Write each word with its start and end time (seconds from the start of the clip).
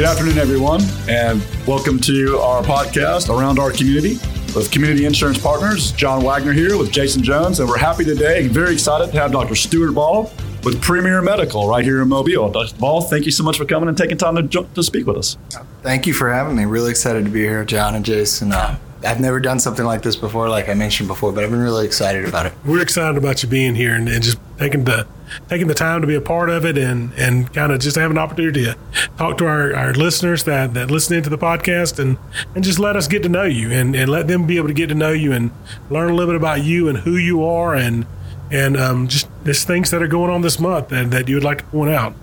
Good 0.00 0.08
afternoon, 0.08 0.38
everyone, 0.38 0.80
and 1.10 1.44
welcome 1.66 2.00
to 2.00 2.38
our 2.38 2.62
podcast 2.62 3.28
around 3.28 3.58
our 3.58 3.70
community 3.70 4.14
with 4.56 4.70
Community 4.70 5.04
Insurance 5.04 5.36
Partners. 5.36 5.92
John 5.92 6.24
Wagner 6.24 6.54
here 6.54 6.78
with 6.78 6.90
Jason 6.90 7.22
Jones, 7.22 7.60
and 7.60 7.68
we're 7.68 7.76
happy 7.76 8.04
today, 8.06 8.48
very 8.48 8.72
excited 8.72 9.12
to 9.12 9.20
have 9.20 9.30
Dr. 9.30 9.54
Stuart 9.54 9.92
Ball 9.92 10.32
with 10.64 10.80
Premier 10.80 11.20
Medical 11.20 11.68
right 11.68 11.84
here 11.84 12.00
in 12.00 12.08
Mobile. 12.08 12.50
Dr. 12.50 12.74
Ball, 12.76 13.02
thank 13.02 13.26
you 13.26 13.30
so 13.30 13.44
much 13.44 13.58
for 13.58 13.66
coming 13.66 13.90
and 13.90 13.98
taking 13.98 14.16
time 14.16 14.36
to, 14.36 14.66
to 14.74 14.82
speak 14.82 15.06
with 15.06 15.18
us. 15.18 15.36
Thank 15.82 16.06
you 16.06 16.14
for 16.14 16.32
having 16.32 16.56
me. 16.56 16.64
Really 16.64 16.88
excited 16.88 17.26
to 17.26 17.30
be 17.30 17.40
here, 17.40 17.66
John 17.66 17.94
and 17.94 18.02
Jason. 18.02 18.52
Uh, 18.52 18.78
I've 19.04 19.20
never 19.20 19.40
done 19.40 19.58
something 19.58 19.84
like 19.84 20.02
this 20.02 20.16
before, 20.16 20.48
like 20.48 20.68
I 20.68 20.74
mentioned 20.74 21.08
before, 21.08 21.32
but 21.32 21.42
I've 21.42 21.50
been 21.50 21.60
really 21.60 21.86
excited 21.86 22.26
about 22.26 22.46
it. 22.46 22.52
We're 22.64 22.82
excited 22.82 23.16
about 23.16 23.42
you 23.42 23.48
being 23.48 23.74
here 23.74 23.94
and, 23.94 24.08
and 24.08 24.22
just 24.22 24.38
taking 24.58 24.84
the 24.84 25.06
taking 25.48 25.68
the 25.68 25.74
time 25.74 26.00
to 26.00 26.06
be 26.06 26.16
a 26.16 26.20
part 26.20 26.50
of 26.50 26.64
it 26.64 26.76
and 26.76 27.12
and 27.14 27.52
kind 27.52 27.72
of 27.72 27.80
just 27.80 27.96
have 27.96 28.10
an 28.10 28.18
opportunity 28.18 28.64
to 28.64 28.76
talk 29.16 29.38
to 29.38 29.46
our, 29.46 29.74
our 29.74 29.94
listeners 29.94 30.44
that, 30.44 30.74
that 30.74 30.90
listen 30.90 31.16
into 31.16 31.30
the 31.30 31.38
podcast 31.38 31.98
and 31.98 32.18
and 32.54 32.64
just 32.64 32.78
let 32.78 32.96
us 32.96 33.08
get 33.08 33.22
to 33.22 33.28
know 33.28 33.44
you 33.44 33.70
and, 33.70 33.94
and 33.94 34.10
let 34.10 34.26
them 34.28 34.46
be 34.46 34.56
able 34.56 34.68
to 34.68 34.74
get 34.74 34.88
to 34.88 34.94
know 34.94 35.12
you 35.12 35.32
and 35.32 35.50
learn 35.88 36.10
a 36.10 36.14
little 36.14 36.32
bit 36.32 36.36
about 36.36 36.62
you 36.62 36.88
and 36.88 36.98
who 36.98 37.16
you 37.16 37.44
are 37.44 37.74
and 37.74 38.06
and 38.50 38.76
um, 38.76 39.08
just 39.08 39.28
there's 39.44 39.64
things 39.64 39.90
that 39.90 40.02
are 40.02 40.08
going 40.08 40.30
on 40.30 40.42
this 40.42 40.58
month 40.58 40.88
that, 40.88 41.10
that 41.10 41.28
you 41.28 41.36
would 41.36 41.44
like 41.44 41.58
to 41.58 41.64
point 41.64 41.92
out. 41.92 42.14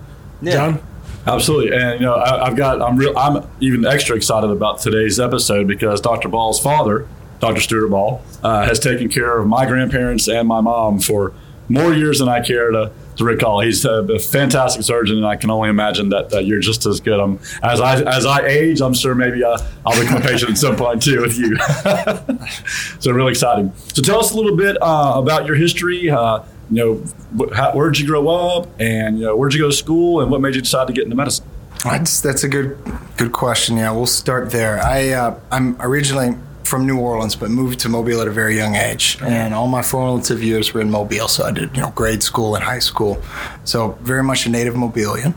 Yeah. 0.42 0.52
John? 0.52 0.82
Absolutely, 1.28 1.76
and 1.76 2.00
you 2.00 2.06
know 2.06 2.14
I, 2.14 2.46
I've 2.46 2.56
got 2.56 2.80
I'm 2.80 2.96
real 2.96 3.16
I'm 3.16 3.46
even 3.60 3.86
extra 3.86 4.16
excited 4.16 4.50
about 4.50 4.80
today's 4.80 5.20
episode 5.20 5.66
because 5.66 6.00
Dr. 6.00 6.28
Ball's 6.28 6.60
father, 6.60 7.06
Dr. 7.40 7.60
Stuart 7.60 7.88
Ball, 7.88 8.22
uh, 8.42 8.64
has 8.64 8.78
taken 8.80 9.08
care 9.08 9.38
of 9.38 9.46
my 9.46 9.66
grandparents 9.66 10.28
and 10.28 10.48
my 10.48 10.60
mom 10.60 11.00
for 11.00 11.34
more 11.68 11.92
years 11.92 12.20
than 12.20 12.28
I 12.28 12.40
care 12.40 12.70
to, 12.70 12.90
to 13.16 13.24
recall. 13.24 13.60
He's 13.60 13.84
a, 13.84 14.02
a 14.04 14.18
fantastic 14.18 14.82
surgeon, 14.82 15.18
and 15.18 15.26
I 15.26 15.36
can 15.36 15.50
only 15.50 15.68
imagine 15.68 16.08
that, 16.10 16.30
that 16.30 16.46
you're 16.46 16.60
just 16.60 16.86
as 16.86 17.00
good. 17.00 17.20
I'm, 17.20 17.38
as 17.62 17.80
I 17.80 18.00
as 18.02 18.24
I 18.24 18.46
age, 18.46 18.80
I'm 18.80 18.94
sure 18.94 19.14
maybe 19.14 19.44
uh, 19.44 19.58
I'll 19.84 20.00
become 20.00 20.22
a 20.22 20.24
patient 20.24 20.52
at 20.52 20.58
some 20.58 20.76
point 20.76 21.02
too 21.02 21.20
with 21.20 21.38
you. 21.38 21.56
so 23.00 23.12
really 23.12 23.32
exciting. 23.32 23.72
So 23.92 24.02
tell 24.02 24.20
us 24.20 24.32
a 24.32 24.36
little 24.36 24.56
bit 24.56 24.76
uh, 24.80 25.14
about 25.16 25.46
your 25.46 25.56
history. 25.56 26.10
Uh, 26.10 26.42
you 26.70 27.04
know, 27.36 27.48
how, 27.54 27.72
where'd 27.72 27.98
you 27.98 28.06
grow 28.06 28.28
up, 28.28 28.68
and 28.78 29.18
you 29.18 29.24
know, 29.24 29.36
where'd 29.36 29.54
you 29.54 29.60
go 29.60 29.70
to 29.70 29.76
school, 29.76 30.20
and 30.20 30.30
what 30.30 30.40
made 30.40 30.54
you 30.54 30.60
decide 30.60 30.86
to 30.86 30.92
get 30.92 31.04
into 31.04 31.16
medicine? 31.16 31.46
That's 31.84 32.20
that's 32.20 32.44
a 32.44 32.48
good 32.48 32.76
good 33.16 33.32
question. 33.32 33.76
Yeah, 33.76 33.92
we'll 33.92 34.06
start 34.06 34.50
there. 34.50 34.80
I 34.82 35.10
uh, 35.10 35.40
I'm 35.50 35.76
originally 35.80 36.36
from 36.64 36.86
New 36.86 36.98
Orleans, 36.98 37.34
but 37.36 37.50
moved 37.50 37.80
to 37.80 37.88
Mobile 37.88 38.20
at 38.20 38.28
a 38.28 38.30
very 38.30 38.56
young 38.56 38.74
age, 38.74 39.18
and 39.22 39.54
all 39.54 39.68
my 39.68 39.82
formative 39.82 40.42
years 40.42 40.74
were 40.74 40.80
in 40.80 40.90
Mobile. 40.90 41.28
So 41.28 41.44
I 41.44 41.52
did 41.52 41.74
you 41.76 41.82
know 41.82 41.90
grade 41.90 42.22
school 42.22 42.56
and 42.56 42.64
high 42.64 42.80
school, 42.80 43.22
so 43.64 43.92
very 44.02 44.22
much 44.22 44.46
a 44.46 44.50
native 44.50 44.74
Mobilian. 44.74 45.34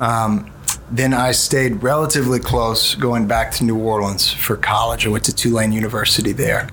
Um, 0.00 0.50
then 0.90 1.12
I 1.12 1.32
stayed 1.32 1.82
relatively 1.82 2.38
close, 2.38 2.94
going 2.94 3.26
back 3.26 3.50
to 3.52 3.64
New 3.64 3.76
Orleans 3.76 4.32
for 4.32 4.56
college. 4.56 5.04
I 5.04 5.10
went 5.10 5.24
to 5.24 5.34
Tulane 5.34 5.72
University 5.72 6.32
there. 6.32 6.68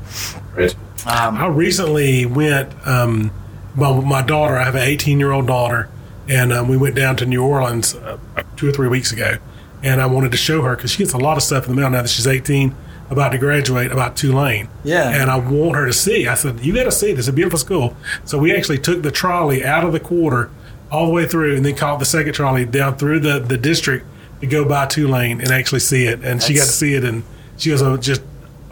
Great. 0.54 0.76
I 1.06 1.48
recently 1.48 2.26
went. 2.26 2.72
Um, 2.88 3.32
my, 3.76 4.00
my 4.00 4.22
daughter, 4.22 4.58
I 4.58 4.64
have 4.64 4.76
an 4.76 4.82
18 4.82 5.20
year 5.20 5.32
old 5.32 5.48
daughter, 5.48 5.90
and 6.28 6.54
um, 6.54 6.68
we 6.68 6.78
went 6.78 6.96
down 6.96 7.16
to 7.18 7.26
New 7.26 7.44
Orleans 7.44 7.96
uh, 7.96 8.18
two 8.56 8.70
or 8.70 8.72
three 8.72 8.88
weeks 8.88 9.12
ago. 9.12 9.38
And 9.82 10.02
I 10.02 10.06
wanted 10.06 10.32
to 10.32 10.38
show 10.38 10.62
her 10.62 10.76
because 10.76 10.92
she 10.92 11.00
gets 11.00 11.14
a 11.14 11.18
lot 11.18 11.36
of 11.36 11.44
stuff 11.44 11.66
in 11.68 11.76
the 11.76 11.82
mail 11.82 11.90
now 11.90 12.02
that 12.02 12.10
she's 12.10 12.28
18, 12.28 12.74
about 13.10 13.34
to 13.34 13.38
graduate, 13.38 13.92
about 13.92 14.16
Tulane. 14.16 14.70
Yeah. 14.84 15.10
And 15.10 15.30
I 15.30 15.38
want 15.38 15.76
her 15.76 15.86
to 15.86 15.94
see. 15.94 16.28
I 16.28 16.36
said, 16.36 16.62
You 16.62 16.74
got 16.74 16.86
to 16.86 16.92
see 16.92 17.12
this. 17.12 17.20
It's 17.20 17.28
a 17.28 17.34
beautiful 17.34 17.60
school. 17.60 17.98
So 18.24 18.38
we 18.38 18.56
actually 18.56 18.80
took 18.80 19.02
the 19.02 19.12
trolley 19.12 19.64
out 19.64 19.84
of 19.84 19.92
the 19.92 20.00
quarter 20.00 20.50
all 20.90 21.08
the 21.08 21.12
way 21.12 21.28
through 21.28 21.56
and 21.58 21.66
then 21.66 21.76
caught 21.76 22.00
the 22.00 22.06
second 22.06 22.34
trolley 22.34 22.66
down 22.66 22.96
through 22.96 23.20
the, 23.20 23.40
the 23.40 23.58
district 23.58 24.06
to 24.40 24.48
go 24.48 24.64
by 24.64 24.86
Tulane 24.86 25.42
and 25.42 25.52
actually 25.52 25.80
see 25.80 26.06
it. 26.06 26.24
And 26.24 26.42
she 26.42 26.54
got 26.54 26.66
to 26.66 26.72
see 26.72 26.94
it, 26.94 27.04
and 27.04 27.24
she 27.58 27.72
was 27.72 27.82
uh, 27.82 27.98
just 27.98 28.22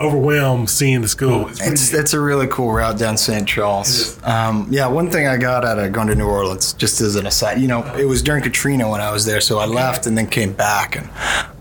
overwhelmed 0.01 0.69
seeing 0.69 1.01
the 1.01 1.07
school. 1.07 1.47
It's 1.47 1.59
pretty 1.59 1.73
It's, 1.73 1.89
that's 1.89 2.13
a 2.13 2.19
really 2.19 2.47
cool 2.47 2.71
route 2.73 2.97
down 2.97 3.17
St. 3.17 3.47
Charles. 3.47 4.21
Um, 4.23 4.67
yeah, 4.69 4.87
one 4.87 5.09
thing 5.11 5.27
I 5.27 5.37
got 5.37 5.63
out 5.63 5.79
of 5.79 5.91
going 5.93 6.07
to 6.07 6.15
New 6.15 6.27
Orleans, 6.27 6.73
just 6.73 6.99
as 7.01 7.15
an 7.15 7.25
aside, 7.25 7.59
you 7.59 7.67
know, 7.67 7.83
it 7.95 8.05
was 8.05 8.21
during 8.21 8.43
Katrina 8.43 8.89
when 8.89 9.01
I 9.01 9.11
was 9.11 9.25
there, 9.25 9.41
so 9.41 9.59
I 9.59 9.65
left 9.65 10.07
and 10.07 10.17
then 10.17 10.27
came 10.27 10.53
back, 10.53 10.95
and 10.97 11.09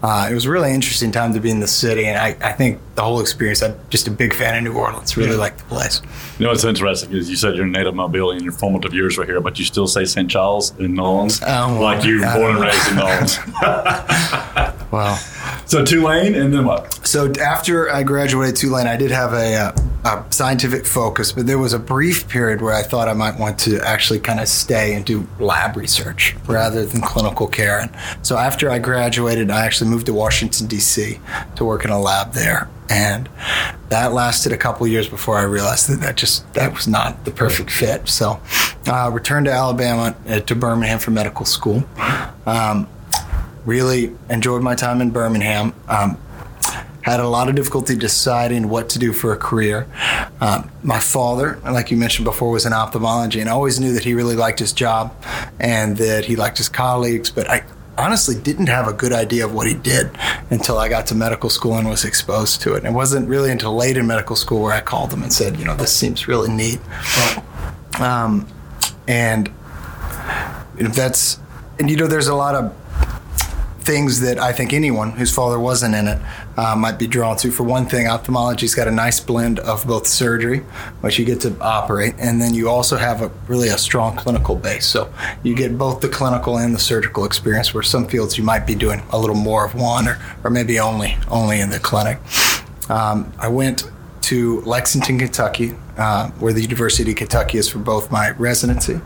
uh, 0.03 0.29
it 0.31 0.35
was 0.35 0.47
a 0.47 0.51
really 0.51 0.73
interesting 0.73 1.13
time 1.13 1.35
to 1.35 1.41
be 1.41 1.51
in 1.51 1.61
the 1.61 1.69
city. 1.69 2.07
And 2.07 2.19
I, 2.19 2.37
I 2.49 2.53
think 2.53 2.81
the 2.95 3.03
whole 3.03 3.21
experience, 3.21 3.63
I'm 3.63 3.75
just 3.91 4.09
a 4.09 4.11
big 4.11 4.33
fan 4.35 4.57
of 4.57 4.63
New 4.65 4.79
Orleans. 4.79 5.17
Really 5.17 5.37
like 5.37 5.57
the 5.59 5.65
place. 5.65 6.01
You 6.39 6.45
know 6.45 6.51
what's 6.53 6.65
interesting 6.65 7.13
is 7.13 7.29
you 7.29 7.37
said 7.37 7.55
you're 7.57 7.67
native 7.67 7.95
Mobile 7.95 8.31
and 8.31 8.41
your 8.43 8.53
formative 8.53 8.95
years 8.95 9.19
were 9.19 9.27
here, 9.27 9.41
but 9.41 9.59
you 9.59 9.65
still 9.65 9.87
say 9.87 10.05
St. 10.05 10.31
Charles 10.31 10.77
in 10.79 10.95
New 10.95 11.03
Orleans, 11.03 11.41
Oh, 11.43 11.47
well, 11.75 11.83
like 11.83 12.05
you 12.05 12.21
were 12.21 12.33
born 12.35 12.57
and 12.57 12.61
raised 12.65 12.89
in 12.89 12.97
New 12.97 13.03
Orleans. 13.03 13.39
Wow. 14.91 15.17
So 15.67 15.85
Tulane, 15.85 16.35
and 16.35 16.53
then 16.53 16.65
what? 16.65 17.07
So 17.07 17.33
after 17.41 17.91
I 17.91 18.03
graduated 18.03 18.57
Tulane, 18.57 18.87
I 18.87 18.97
did 18.97 19.11
have 19.11 19.33
a, 19.33 19.55
uh, 19.57 19.73
a 20.05 20.33
scientific 20.33 20.87
focus, 20.87 21.33
but 21.33 21.47
there 21.47 21.59
was 21.59 21.73
a 21.73 21.79
brief 21.79 22.29
period 22.29 22.61
where 22.61 22.75
I 22.75 22.83
thought 22.83 23.09
I 23.09 23.15
might 23.15 23.39
want 23.39 23.59
to 23.61 23.81
actually 23.81 24.21
kind 24.21 24.41
of 24.41 24.49
stay 24.49 24.95
and 24.95 25.05
do 25.05 25.27
lab 25.39 25.77
research 25.77 26.37
rather 26.47 26.85
than 26.85 27.01
clinical 27.01 27.47
care. 27.47 27.81
And 27.81 27.91
so 28.23 28.37
after 28.37 28.71
I 28.71 28.79
graduated, 28.79 29.51
I 29.51 29.65
actually 29.65 29.91
moved 29.91 30.07
to 30.07 30.15
Washington 30.15 30.67
D.C. 30.67 31.19
to 31.57 31.65
work 31.65 31.85
in 31.85 31.91
a 31.91 32.01
lab 32.01 32.33
there, 32.33 32.69
and 32.89 33.29
that 33.91 34.13
lasted 34.13 34.53
a 34.53 34.57
couple 34.57 34.87
years 34.87 35.09
before 35.09 35.37
I 35.39 35.43
realized 35.43 35.89
that 35.89 36.01
that 36.01 36.17
just 36.17 36.53
that 36.55 36.75
was 36.75 36.87
not 36.87 37.25
the 37.25 37.31
perfect 37.31 37.71
fit. 37.71 38.09
So 38.09 38.41
I 38.87 39.07
uh, 39.07 39.11
returned 39.11 39.47
to 39.47 39.53
Alabama 39.53 40.17
uh, 40.29 40.41
to 40.41 40.55
Birmingham 40.55 40.99
for 40.99 41.11
medical 41.11 41.45
school. 41.45 41.85
Um, 42.47 42.89
really 43.65 44.17
enjoyed 44.29 44.63
my 44.63 44.75
time 44.75 45.01
in 45.01 45.11
Birmingham. 45.11 45.75
Um, 45.89 46.19
had 47.03 47.21
a 47.21 47.29
lot 47.29 47.49
of 47.49 47.55
difficulty 47.55 47.97
deciding 47.97 48.69
what 48.69 48.91
to 48.91 48.99
do 48.99 49.13
for 49.13 49.33
a 49.33 49.37
career. 49.37 49.87
Um, 50.41 50.71
my 50.83 51.01
father, 51.01 51.59
like 51.65 51.91
you 51.91 51.97
mentioned 51.97 52.27
before, 52.27 52.51
was 52.51 52.67
in 52.67 52.73
ophthalmology 52.73 53.41
and 53.41 53.49
always 53.49 53.81
knew 53.81 53.95
that 53.95 54.05
he 54.05 54.13
really 54.15 54.37
liked 54.37 54.59
his 54.59 54.73
job 54.73 55.15
and 55.59 55.97
that 55.97 56.27
he 56.27 56.37
liked 56.37 56.59
his 56.59 56.69
colleagues, 56.69 57.31
but 57.31 57.49
I 57.49 57.65
honestly 57.97 58.35
didn't 58.35 58.69
have 58.69 58.87
a 58.87 58.93
good 58.93 59.13
idea 59.13 59.45
of 59.45 59.55
what 59.55 59.67
he 59.67 59.75
did 59.75 60.11
until 60.51 60.79
I 60.79 60.89
got 60.89 61.07
to 61.07 61.15
medical 61.15 61.51
school 61.51 61.75
and 61.75 61.89
was 61.89 62.05
exposed 62.05 62.63
to 62.63 62.75
it. 62.75 62.79
And 62.79 62.89
it 62.89 62.93
wasn't 62.93 63.29
really 63.29 63.51
until 63.51 63.75
late 63.75 63.97
in 63.97 64.07
medical 64.07 64.37
school 64.37 64.63
where 64.63 64.73
I 64.73 64.81
called 64.81 65.13
him 65.13 65.23
and 65.23 65.33
said, 65.33 65.59
you 65.59 65.65
know, 65.65 65.77
this 65.77 65.95
seems 65.95 66.29
really 66.29 66.51
neat. 66.51 66.81
Um, 67.99 68.47
and 69.09 69.53
that's, 70.79 71.39
and 71.79 71.91
you 71.91 71.97
know, 71.97 72.07
there's 72.07 72.29
a 72.29 72.35
lot 72.35 72.55
of 72.55 72.75
things 73.81 74.21
that 74.21 74.39
I 74.39 74.53
think 74.53 74.73
anyone 74.73 75.13
whose 75.13 75.35
father 75.35 75.59
wasn't 75.59 75.95
in 75.95 76.09
it 76.09 76.19
uh, 76.57 76.77
might 76.77 76.99
be 76.99 77.07
drawn 77.07 77.37
to. 77.39 77.51
For 77.51 77.63
one 77.63 77.87
thing, 77.87 78.07
ophthalmology's 78.07 78.75
got 78.75 78.89
a 78.89 78.91
nice 78.91 79.21
blend 79.21 79.59
of 79.61 79.87
both 79.87 80.07
surgery, 80.07 80.61
which 81.01 81.19
you 81.19 81.25
get 81.25 81.41
to 81.43 81.59
operate, 81.61 82.15
and 82.19 82.41
then 82.41 82.55
you 82.55 82.69
also 82.69 82.97
have 82.97 83.23
a 83.23 83.29
really 83.49 83.69
a 83.69 83.79
strong 83.79 84.17
clinical 84.17 84.55
base. 84.55 84.87
So 84.87 85.13
you 85.43 85.55
get 85.55 85.77
both 85.79 86.01
the 86.01 86.09
clinical 86.09 86.59
and 86.59 86.75
the 86.75 86.79
surgical 86.79 87.25
experience. 87.25 87.73
Where 87.75 87.83
some 87.83 88.07
fields 88.07 88.37
you 88.37 88.45
might 88.45 88.67
be 88.67 88.75
doing 88.75 89.03
a 89.11 89.19
little 89.19 89.37
more 89.37 89.65
of 89.65 89.75
one, 89.75 90.09
or 90.09 90.19
or 90.45 90.51
maybe 90.51 90.79
only 90.79 91.17
only 91.31 91.61
in 91.61 91.71
the 91.71 91.81
clinic. 91.81 92.19
Um, 92.89 93.33
I 93.39 93.49
went 93.49 93.85
to 94.31 94.61
Lexington, 94.61 95.19
Kentucky, 95.19 95.75
uh, 95.99 96.31
where 96.39 96.53
the 96.53 96.63
University 96.63 97.11
of 97.11 97.17
Kentucky 97.17 97.59
is 97.59 97.69
for 97.69 97.81
both 97.81 98.13
my 98.13 98.31
residency 98.31 99.01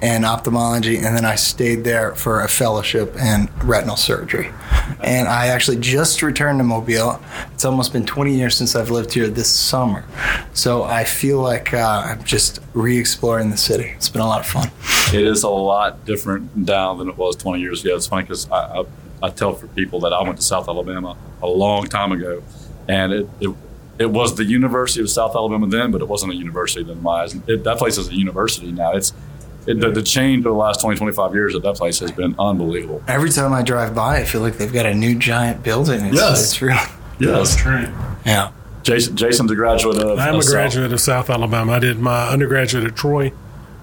and 0.00 0.24
ophthalmology, 0.24 0.96
and 0.96 1.06
then 1.06 1.24
I 1.24 1.34
stayed 1.34 1.82
there 1.82 2.14
for 2.14 2.42
a 2.42 2.48
fellowship 2.48 3.16
in 3.16 3.50
retinal 3.64 3.96
surgery. 3.96 4.52
And 5.02 5.26
I 5.26 5.48
actually 5.48 5.78
just 5.78 6.22
returned 6.22 6.60
to 6.60 6.64
Mobile. 6.64 7.20
It's 7.52 7.64
almost 7.64 7.92
been 7.92 8.06
20 8.06 8.32
years 8.32 8.56
since 8.56 8.76
I've 8.76 8.90
lived 8.92 9.12
here 9.12 9.26
this 9.26 9.50
summer, 9.50 10.04
so 10.52 10.84
I 10.84 11.02
feel 11.02 11.40
like 11.40 11.74
uh, 11.74 12.02
I'm 12.06 12.22
just 12.22 12.60
re-exploring 12.72 13.50
the 13.50 13.56
city. 13.56 13.92
It's 13.96 14.08
been 14.08 14.22
a 14.22 14.28
lot 14.28 14.38
of 14.38 14.46
fun. 14.46 14.70
It 15.12 15.26
is 15.26 15.42
a 15.42 15.48
lot 15.48 16.04
different 16.04 16.56
now 16.56 16.94
than 16.94 17.08
it 17.08 17.16
was 17.16 17.34
20 17.34 17.60
years 17.60 17.84
ago. 17.84 17.96
It's 17.96 18.06
funny 18.06 18.22
because 18.22 18.48
I, 18.52 18.82
I, 18.82 18.84
I 19.24 19.30
tell 19.30 19.52
for 19.52 19.66
people 19.66 19.98
that 20.02 20.12
I 20.12 20.22
went 20.22 20.36
to 20.36 20.44
South 20.44 20.68
Alabama 20.68 21.16
a 21.42 21.48
long 21.48 21.88
time 21.88 22.12
ago, 22.12 22.44
and 22.86 23.12
it, 23.12 23.28
it 23.40 23.52
it 24.00 24.10
was 24.10 24.34
the 24.34 24.44
University 24.44 25.00
of 25.02 25.10
South 25.10 25.36
Alabama 25.36 25.66
then, 25.68 25.90
but 25.92 26.00
it 26.00 26.08
wasn't 26.08 26.32
a 26.32 26.36
university 26.36 26.82
then. 26.82 26.96
in 26.96 27.02
My 27.02 27.22
eyes, 27.22 27.34
it, 27.46 27.62
that 27.64 27.78
place 27.78 27.98
is 27.98 28.08
a 28.08 28.14
university 28.14 28.72
now. 28.72 28.92
It's 28.92 29.12
it, 29.66 29.78
the, 29.78 29.90
the 29.90 30.02
change 30.02 30.46
over 30.46 30.54
the 30.54 30.58
last 30.58 30.80
20, 30.80 30.96
25 30.96 31.34
years 31.34 31.54
at 31.54 31.62
that 31.62 31.76
place 31.76 31.98
has 31.98 32.10
been 32.10 32.34
unbelievable. 32.38 33.02
Every 33.06 33.30
time 33.30 33.52
I 33.52 33.62
drive 33.62 33.94
by, 33.94 34.16
I 34.16 34.24
feel 34.24 34.40
like 34.40 34.56
they've 34.56 34.72
got 34.72 34.86
a 34.86 34.94
new 34.94 35.16
giant 35.18 35.62
building. 35.62 36.00
It's, 36.06 36.16
Yes. 36.16 36.40
it's 36.44 36.62
real. 36.62 36.76
Yes, 37.20 37.54
That's 37.54 37.56
true. 37.56 37.86
Yeah. 38.24 38.52
Jason. 38.82 39.14
Jason's 39.14 39.50
a 39.50 39.54
graduate 39.54 39.98
of. 39.98 40.18
I'm 40.18 40.34
a 40.34 40.38
of 40.38 40.44
South- 40.44 40.52
graduate 40.54 40.92
of 40.94 41.00
South 41.00 41.28
Alabama. 41.28 41.72
I 41.72 41.78
did 41.78 41.98
my 41.98 42.28
undergraduate 42.28 42.84
at 42.84 42.96
Troy 42.96 43.30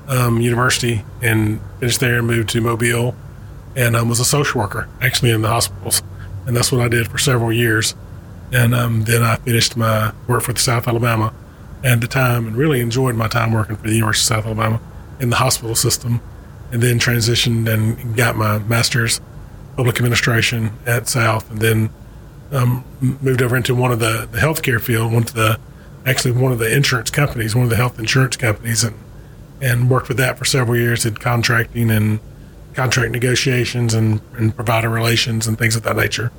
um, 0.07 0.41
University 0.41 1.03
and 1.21 1.61
finished 1.79 1.99
there 1.99 2.17
and 2.17 2.25
moved 2.25 2.49
to 2.49 2.61
Mobile 2.61 3.13
and 3.75 3.95
um, 3.95 4.09
was 4.09 4.19
a 4.19 4.25
social 4.25 4.59
worker 4.59 4.89
actually 4.99 5.29
in 5.29 5.43
the 5.43 5.49
hospitals. 5.49 6.01
And 6.47 6.57
that's 6.57 6.71
what 6.71 6.81
I 6.81 6.87
did 6.87 7.07
for 7.09 7.19
several 7.19 7.53
years. 7.53 7.93
And 8.51 8.73
um, 8.73 9.03
then 9.03 9.23
I 9.23 9.35
finished 9.37 9.75
my 9.75 10.13
work 10.27 10.43
for 10.43 10.53
the 10.53 10.59
South 10.59 10.87
Alabama 10.87 11.33
at 11.83 12.01
the 12.01 12.07
time 12.07 12.47
and 12.47 12.55
really 12.55 12.79
enjoyed 12.79 13.15
my 13.15 13.27
time 13.27 13.51
working 13.51 13.75
for 13.75 13.87
the 13.87 13.95
University 13.95 14.33
of 14.33 14.37
South 14.37 14.45
Alabama 14.45 14.79
in 15.19 15.29
the 15.29 15.35
hospital 15.37 15.75
system. 15.75 16.21
And 16.71 16.83
then 16.83 16.99
transitioned 16.99 17.71
and 17.71 18.15
got 18.17 18.35
my 18.35 18.59
master's 18.59 19.21
public 19.77 19.95
administration 19.97 20.71
at 20.85 21.07
South, 21.07 21.49
and 21.49 21.61
then 21.61 21.89
um, 22.51 22.83
moved 22.99 23.41
over 23.41 23.55
into 23.55 23.73
one 23.73 23.91
of 23.91 23.99
the, 23.99 24.27
the 24.29 24.39
healthcare 24.39 24.81
field, 24.81 25.13
went 25.13 25.29
to 25.29 25.33
the 25.33 25.59
actually 26.05 26.31
one 26.31 26.51
of 26.51 26.59
the 26.59 26.73
insurance 26.73 27.09
companies, 27.09 27.55
one 27.55 27.63
of 27.63 27.69
the 27.69 27.77
health 27.77 27.99
insurance 27.99 28.35
companies, 28.35 28.83
and 28.83 28.95
and 29.61 29.89
worked 29.89 30.07
with 30.07 30.17
that 30.17 30.37
for 30.37 30.45
several 30.45 30.77
years 30.77 31.05
in 31.05 31.15
contracting 31.15 31.89
and 31.89 32.19
contract 32.73 33.11
negotiations 33.11 33.93
and, 33.93 34.21
and 34.33 34.55
provider 34.55 34.89
relations 34.89 35.47
and 35.47 35.57
things 35.57 35.75
of 35.75 35.83
that 35.83 35.95
nature 35.95 36.31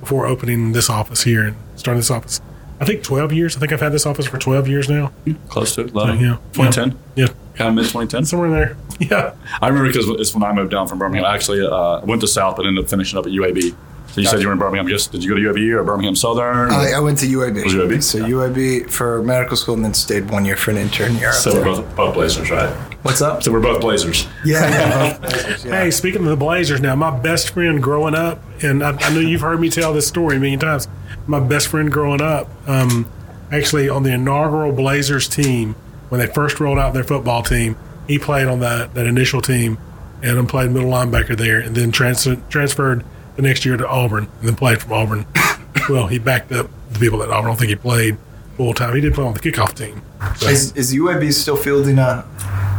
before 0.00 0.26
opening 0.26 0.72
this 0.72 0.88
office 0.90 1.22
here 1.22 1.42
and 1.44 1.56
starting 1.76 1.98
this 1.98 2.10
office. 2.10 2.40
I 2.78 2.84
think 2.84 3.02
12 3.02 3.32
years. 3.32 3.56
I 3.56 3.60
think 3.60 3.72
I've 3.72 3.80
had 3.80 3.92
this 3.92 4.04
office 4.04 4.26
for 4.26 4.38
12 4.38 4.68
years 4.68 4.88
now. 4.88 5.10
Close 5.48 5.74
to 5.76 5.82
it. 5.82 5.90
11. 5.92 6.20
Yeah. 6.20 6.36
2010. 6.52 6.98
Yeah. 7.14 7.28
Kind 7.54 7.70
of 7.70 7.74
mid 7.74 7.84
2010. 7.84 8.24
Somewhere 8.26 8.48
in 8.48 8.54
there. 8.54 8.76
Yeah. 8.98 9.34
I 9.60 9.68
remember 9.68 9.90
because 9.90 10.08
it's 10.08 10.32
when 10.34 10.42
I 10.42 10.54
moved 10.54 10.70
down 10.70 10.88
from 10.88 10.98
Birmingham. 10.98 11.26
I 11.26 11.34
actually 11.34 11.60
uh, 11.60 12.00
went 12.06 12.22
to 12.22 12.26
South, 12.26 12.56
but 12.56 12.64
ended 12.64 12.82
up 12.82 12.88
finishing 12.88 13.18
up 13.18 13.26
at 13.26 13.32
UAB. 13.32 13.76
So 14.08 14.20
you 14.20 14.26
said 14.26 14.40
you 14.40 14.46
were 14.46 14.52
in 14.52 14.58
Birmingham. 14.58 14.88
Just 14.88 15.12
did 15.12 15.22
you 15.22 15.30
go 15.30 15.36
to 15.36 15.60
UAB 15.60 15.74
or 15.74 15.84
Birmingham 15.84 16.16
Southern? 16.16 16.70
I, 16.70 16.92
I 16.92 17.00
went 17.00 17.18
to 17.18 17.26
UAB. 17.26 17.64
Was 17.64 17.74
UAB? 17.74 18.02
So 18.02 18.20
UAB 18.20 18.90
for 18.90 19.22
medical 19.22 19.56
school, 19.56 19.74
and 19.74 19.84
then 19.84 19.94
stayed 19.94 20.30
one 20.30 20.44
year 20.44 20.56
for 20.56 20.70
an 20.70 20.78
intern 20.78 21.16
year. 21.16 21.30
up 21.30 21.34
so 21.34 21.52
we're 21.52 21.64
there. 21.64 21.82
both, 21.82 21.96
both 21.96 22.14
Blazers, 22.14 22.50
right? 22.50 22.70
What's 23.02 23.20
up? 23.20 23.42
So 23.42 23.52
we're 23.52 23.60
both 23.60 23.80
Blazers. 23.80 24.26
Yeah, 24.44 24.68
yeah, 24.68 25.18
both 25.20 25.30
places, 25.30 25.64
yeah. 25.64 25.82
Hey, 25.84 25.90
speaking 25.90 26.22
of 26.22 26.28
the 26.28 26.36
Blazers 26.36 26.80
now, 26.80 26.94
my 26.96 27.16
best 27.16 27.50
friend 27.50 27.82
growing 27.82 28.14
up, 28.14 28.40
and 28.62 28.82
I, 28.82 28.96
I 28.98 29.12
know 29.12 29.20
you've 29.20 29.42
heard 29.42 29.60
me 29.60 29.68
tell 29.70 29.92
this 29.92 30.06
story 30.06 30.36
a 30.36 30.40
million 30.40 30.60
times. 30.60 30.88
My 31.26 31.40
best 31.40 31.68
friend 31.68 31.90
growing 31.92 32.22
up, 32.22 32.48
um, 32.66 33.10
actually 33.50 33.88
on 33.88 34.02
the 34.02 34.12
inaugural 34.12 34.72
Blazers 34.72 35.28
team, 35.28 35.74
when 36.08 36.20
they 36.20 36.26
first 36.26 36.60
rolled 36.60 36.78
out 36.78 36.94
their 36.94 37.04
football 37.04 37.42
team, 37.42 37.76
he 38.06 38.18
played 38.18 38.46
on 38.46 38.60
that, 38.60 38.94
that 38.94 39.06
initial 39.06 39.40
team 39.40 39.78
and 40.22 40.36
then 40.36 40.46
played 40.46 40.70
middle 40.70 40.90
linebacker 40.90 41.36
there 41.36 41.60
and 41.60 41.74
then 41.74 41.92
trans- 41.92 42.26
transferred 42.48 43.04
the 43.36 43.42
next 43.42 43.64
year 43.64 43.76
to 43.76 43.86
Auburn 43.88 44.28
and 44.40 44.48
then 44.48 44.56
played 44.56 44.80
from 44.80 44.92
Auburn. 44.92 45.26
well, 45.88 46.06
he 46.06 46.18
backed 46.18 46.52
up 46.52 46.68
the 46.90 46.98
people 46.98 47.22
at 47.22 47.28
Auburn. 47.30 47.44
I 47.44 47.48
don't 47.48 47.56
think 47.58 47.68
he 47.70 47.76
played 47.76 48.16
full 48.56 48.74
time. 48.74 48.94
He 48.94 49.00
did 49.00 49.14
play 49.14 49.24
on 49.24 49.34
the 49.34 49.40
kickoff 49.40 49.74
team. 49.74 50.02
So, 50.36 50.48
Is, 50.48 50.72
is 50.76 50.94
UAB 50.94 51.32
still 51.32 51.56
fielding 51.56 51.98
a? 51.98 52.24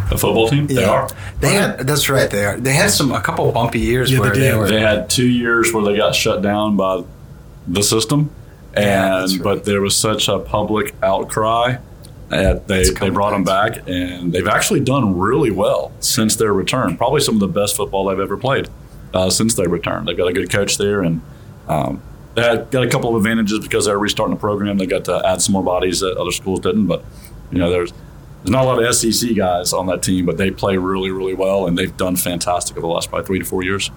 A 0.09 0.18
football 0.18 0.48
team? 0.48 0.68
Yeah. 0.69 0.75
They 0.75 0.83
are. 0.86 1.09
They 1.42 1.54
had. 1.54 1.80
That's 1.80 2.09
right. 2.09 2.30
They 2.30 2.45
are. 2.45 2.57
They 2.57 2.71
had 2.74 2.92
some 2.92 3.12
a 3.12 3.19
couple 3.21 3.51
bumpy 3.51 3.80
years 3.80 4.09
Yeah, 4.09 4.18
they 4.19 4.21
where 4.21 4.33
they, 4.33 4.39
did. 4.39 4.57
were. 4.57 4.68
They 4.68 4.80
had 4.80 5.09
two 5.09 5.27
years 5.27 5.74
where 5.74 5.83
they 5.83 5.98
got 5.98 6.15
shut 6.15 6.42
down 6.42 6.77
by 6.77 7.03
the 7.68 7.83
system, 7.83 8.31
and 8.74 8.86
Yeah, 8.86 9.19
right. 9.36 9.44
but 9.44 9.65
there 9.65 9.81
was 9.81 9.98
such 9.98 10.30
a 10.30 10.39
public 10.39 10.95
outcry 11.03 11.77
that 12.30 12.68
they, 12.69 12.89
they 12.89 13.10
brought 13.10 13.31
them 13.31 13.44
back. 13.44 13.75
back, 13.75 13.83
and 13.88 14.31
they've 14.31 14.48
actually 14.48 14.80
done 14.80 15.18
really 15.18 15.51
well 15.51 15.92
since 16.00 16.38
their 16.38 16.53
return. 16.53 16.95
Probably 16.95 17.19
some 17.19 17.36
of 17.36 17.42
the 17.42 17.48
best 17.50 17.75
football 17.75 18.06
they've 18.06 18.19
ever 18.19 18.38
played 18.38 18.69
uh, 19.13 19.30
since 19.30 19.56
they 19.56 19.68
returned. 19.68 20.07
They've 20.07 20.18
got 20.18 20.27
a 20.27 20.33
good 20.33 20.50
coach 20.50 20.77
there, 20.77 21.01
and 21.01 21.21
um, 21.68 22.01
they 22.36 22.44
had, 22.44 22.69
got 22.71 22.83
a 22.83 22.89
couple 22.89 23.09
of 23.09 23.15
advantages 23.18 23.59
because 23.59 23.86
they're 23.86 23.98
restarting 24.00 24.36
the 24.36 24.39
program. 24.39 24.77
They 24.77 24.86
got 24.86 25.06
to 25.06 25.21
add 25.25 25.42
some 25.42 25.54
more 25.54 25.63
bodies 25.63 26.00
that 26.01 26.18
other 26.18 26.31
schools 26.31 26.59
didn't, 26.59 26.88
but 26.88 27.04
you 27.51 27.57
know 27.57 27.69
there's. 27.69 27.94
There's 28.44 28.51
not 28.51 28.65
a 28.65 28.68
lot 28.68 28.81
of 28.81 28.95
SEC 28.95 29.36
guys 29.36 29.74
on 29.74 29.88
that 29.88 30.04
team, 30.04 30.25
but 30.25 30.38
they 30.38 30.51
play 30.51 30.77
really, 30.77 31.09
really 31.09 31.33
well, 31.33 31.65
and 31.65 31.75
they've 31.75 31.98
done 31.98 32.15
fantastic 32.15 32.77
over 32.77 32.86
the 32.86 32.94
last 32.94 33.09
probably 33.09 33.25
three 33.25 33.39
to 33.39 33.45
four 33.45 33.63
years. 33.63 33.89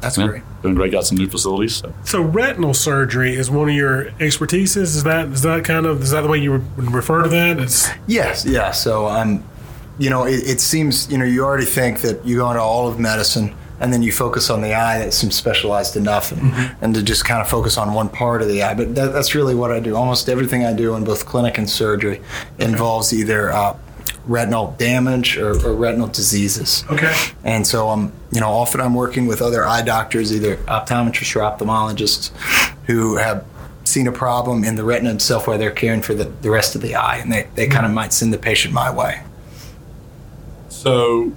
that's 0.00 0.18
Yeah, 0.18 0.26
great. 0.26 0.42
doing 0.62 0.74
great. 0.74 0.92
Got 0.92 1.06
some 1.06 1.16
new 1.16 1.26
facilities. 1.26 1.76
So. 1.76 1.92
so 2.04 2.20
retinal 2.20 2.74
surgery 2.74 3.34
is 3.34 3.50
one 3.50 3.70
of 3.70 3.74
your 3.74 4.10
expertises. 4.20 4.76
Is 4.76 5.02
that 5.04 5.28
is 5.28 5.42
that 5.42 5.64
kind 5.64 5.86
of 5.86 6.02
is 6.02 6.10
that 6.10 6.20
the 6.20 6.28
way 6.28 6.38
you 6.38 6.52
would 6.52 6.92
refer 6.92 7.22
to 7.22 7.28
that? 7.30 7.58
It's 7.58 7.88
Yes, 8.06 8.44
yeah. 8.44 8.70
So, 8.70 9.06
um, 9.08 9.42
you 9.98 10.10
know, 10.10 10.24
it, 10.24 10.46
it 10.46 10.60
seems 10.60 11.10
you 11.10 11.16
know 11.16 11.24
you 11.24 11.42
already 11.42 11.64
think 11.64 12.02
that 12.02 12.24
you 12.24 12.36
go 12.36 12.50
into 12.50 12.62
all 12.62 12.86
of 12.86 13.00
medicine, 13.00 13.56
and 13.80 13.92
then 13.92 14.02
you 14.02 14.12
focus 14.12 14.50
on 14.50 14.62
the 14.62 14.74
eye. 14.74 14.98
That 14.98 15.12
seems 15.12 15.34
specialized 15.34 15.96
enough, 15.96 16.32
and, 16.32 16.76
and 16.80 16.94
to 16.94 17.02
just 17.02 17.24
kind 17.24 17.40
of 17.40 17.48
focus 17.48 17.76
on 17.78 17.94
one 17.94 18.08
part 18.08 18.42
of 18.42 18.48
the 18.48 18.62
eye. 18.62 18.74
But 18.74 18.94
that, 18.94 19.12
that's 19.12 19.34
really 19.34 19.54
what 19.54 19.70
I 19.70 19.80
do. 19.80 19.96
Almost 19.96 20.28
everything 20.28 20.64
I 20.64 20.72
do 20.72 20.94
in 20.94 21.04
both 21.04 21.26
clinic 21.26 21.58
and 21.58 21.68
surgery 21.68 22.20
involves 22.58 23.12
either 23.12 23.52
uh, 23.52 23.76
retinal 24.26 24.74
damage 24.78 25.36
or, 25.36 25.50
or 25.66 25.74
retinal 25.74 26.08
diseases. 26.08 26.84
okay. 26.90 27.14
And 27.44 27.66
so, 27.66 27.88
um, 27.88 28.12
you 28.32 28.40
know, 28.40 28.50
often 28.50 28.80
I'm 28.80 28.94
working 28.94 29.26
with 29.26 29.40
other 29.40 29.64
eye 29.64 29.82
doctors, 29.82 30.34
either 30.34 30.56
optometrists 30.56 31.36
or 31.36 31.40
ophthalmologists, 31.40 32.30
who 32.86 33.16
have 33.16 33.44
seen 33.84 34.06
a 34.06 34.12
problem 34.12 34.64
in 34.64 34.74
the 34.74 34.84
retina 34.84 35.14
itself 35.14 35.46
where 35.46 35.58
they're 35.58 35.70
caring 35.70 36.02
for 36.02 36.14
the, 36.14 36.24
the 36.24 36.50
rest 36.50 36.74
of 36.74 36.82
the 36.82 36.94
eye, 36.94 37.18
and 37.18 37.32
they, 37.32 37.48
they 37.54 37.66
kind 37.68 37.86
of 37.86 37.92
might 37.92 38.12
send 38.12 38.32
the 38.32 38.38
patient 38.38 38.74
my 38.74 38.90
way. 38.90 39.22
So 40.68 41.32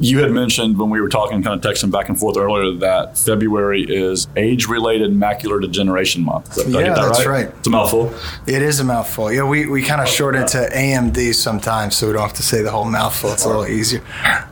you 0.00 0.18
had 0.18 0.30
mentioned 0.32 0.78
when 0.78 0.90
we 0.90 1.00
were 1.00 1.08
talking, 1.08 1.42
kind 1.42 1.64
of 1.64 1.70
texting 1.72 1.90
back 1.90 2.08
and 2.08 2.18
forth 2.18 2.36
earlier, 2.36 2.78
that 2.80 3.16
February 3.16 3.82
is 3.82 4.28
age-related 4.36 5.12
macular 5.12 5.60
degeneration 5.60 6.22
month. 6.24 6.54
Did 6.54 6.66
I 6.66 6.80
Yeah, 6.80 6.86
get 6.88 6.96
that 6.96 7.06
that's 7.06 7.18
right? 7.26 7.46
right. 7.46 7.54
It's 7.58 7.66
a 7.66 7.70
mouthful. 7.70 8.12
It 8.46 8.60
is 8.62 8.80
a 8.80 8.84
mouthful. 8.84 9.32
Yeah, 9.32 9.44
we, 9.44 9.66
we 9.66 9.82
kind 9.82 10.00
of 10.00 10.08
shorten 10.08 10.42
it 10.42 10.48
to 10.48 10.68
AMD 10.70 11.34
sometimes, 11.34 11.96
so 11.96 12.06
we 12.06 12.12
don't 12.12 12.22
have 12.22 12.34
to 12.34 12.42
say 12.42 12.62
the 12.62 12.70
whole 12.70 12.84
mouthful. 12.84 13.32
It's 13.32 13.44
a 13.44 13.48
little 13.48 13.66
easier. 13.66 14.02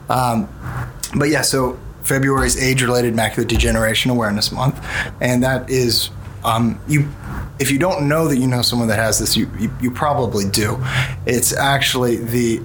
Um, 0.08 0.48
but 1.16 1.28
yeah, 1.28 1.42
so 1.42 1.78
February 2.02 2.46
is 2.46 2.60
age-related 2.62 3.14
macular 3.14 3.46
degeneration 3.46 4.10
awareness 4.10 4.50
month, 4.52 4.82
and 5.20 5.42
that 5.42 5.68
is 5.68 6.10
um, 6.44 6.80
you. 6.88 7.08
If 7.58 7.70
you 7.70 7.78
don't 7.78 8.06
know 8.08 8.28
that 8.28 8.36
you 8.36 8.46
know 8.46 8.60
someone 8.62 8.88
that 8.88 8.98
has 8.98 9.18
this, 9.18 9.36
you, 9.36 9.50
you, 9.58 9.70
you 9.80 9.90
probably 9.90 10.48
do. 10.48 10.78
It's 11.24 11.54
actually 11.56 12.16
the 12.16 12.60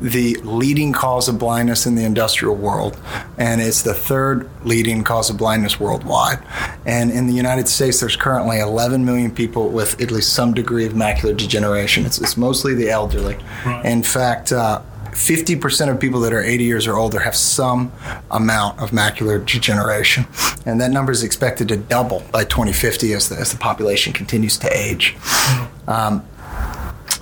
the 0.00 0.36
leading 0.42 0.92
cause 0.92 1.28
of 1.28 1.38
blindness 1.38 1.86
in 1.86 1.94
the 1.94 2.04
industrial 2.04 2.54
world, 2.54 2.98
and 3.38 3.60
it's 3.60 3.82
the 3.82 3.94
third 3.94 4.48
leading 4.64 5.02
cause 5.04 5.30
of 5.30 5.38
blindness 5.38 5.80
worldwide. 5.80 6.38
And 6.84 7.10
in 7.10 7.26
the 7.26 7.32
United 7.32 7.68
States, 7.68 8.00
there's 8.00 8.16
currently 8.16 8.58
11 8.58 9.04
million 9.04 9.30
people 9.30 9.68
with 9.68 10.00
at 10.00 10.10
least 10.10 10.32
some 10.32 10.52
degree 10.52 10.84
of 10.84 10.92
macular 10.92 11.36
degeneration. 11.36 12.04
It's, 12.04 12.20
it's 12.20 12.36
mostly 12.36 12.74
the 12.74 12.90
elderly. 12.90 13.38
In 13.84 14.02
fact, 14.02 14.52
uh, 14.52 14.82
50% 15.16 15.90
of 15.90 15.98
people 15.98 16.20
that 16.20 16.34
are 16.34 16.42
80 16.42 16.64
years 16.64 16.86
or 16.86 16.96
older 16.96 17.20
have 17.20 17.34
some 17.34 17.90
amount 18.30 18.78
of 18.78 18.90
macular 18.90 19.44
degeneration. 19.44 20.26
And 20.66 20.78
that 20.82 20.90
number 20.90 21.10
is 21.10 21.22
expected 21.22 21.68
to 21.68 21.78
double 21.78 22.22
by 22.32 22.44
2050 22.44 23.14
as 23.14 23.30
the, 23.30 23.36
as 23.36 23.50
the 23.50 23.56
population 23.56 24.12
continues 24.12 24.58
to 24.58 24.76
age. 24.76 25.16
Um, 25.88 26.22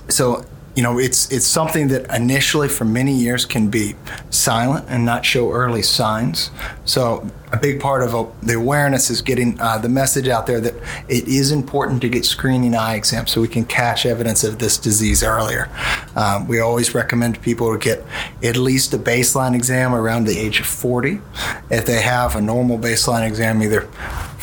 so 0.09 0.45
you 0.75 0.83
know 0.83 0.99
it's 0.99 1.31
it's 1.31 1.45
something 1.45 1.87
that 1.87 2.13
initially 2.13 2.67
for 2.67 2.85
many 2.85 3.13
years 3.13 3.45
can 3.45 3.69
be 3.69 3.95
silent 4.29 4.85
and 4.89 5.05
not 5.05 5.25
show 5.25 5.51
early 5.51 5.81
signs. 5.81 6.51
So 6.83 7.27
a 7.53 7.57
big 7.57 7.79
part 7.79 8.03
of 8.03 8.13
uh, 8.13 8.25
the 8.41 8.55
awareness 8.55 9.09
is 9.09 9.21
getting 9.21 9.59
uh, 9.61 9.77
the 9.77 9.87
message 9.87 10.27
out 10.27 10.47
there 10.47 10.59
that 10.59 10.73
it 11.07 11.27
is 11.27 11.51
important 11.51 12.01
to 12.01 12.09
get 12.09 12.25
screening 12.25 12.75
eye 12.75 12.95
exams 12.95 13.31
so 13.31 13.39
we 13.39 13.47
can 13.47 13.63
catch 13.65 14.05
evidence 14.05 14.43
of 14.43 14.59
this 14.59 14.77
disease 14.77 15.23
earlier. 15.23 15.69
Um, 16.15 16.47
we 16.47 16.59
always 16.59 16.93
recommend 16.93 17.41
people 17.41 17.71
to 17.71 17.79
get 17.79 18.03
at 18.43 18.57
least 18.57 18.93
a 18.93 18.97
baseline 18.97 19.55
exam 19.55 19.95
around 19.95 20.25
the 20.25 20.37
age 20.37 20.59
of 20.59 20.65
40 20.65 21.21
if 21.69 21.85
they 21.85 22.01
have 22.01 22.35
a 22.35 22.41
normal 22.41 22.77
baseline 22.77 23.25
exam 23.25 23.63
either 23.63 23.87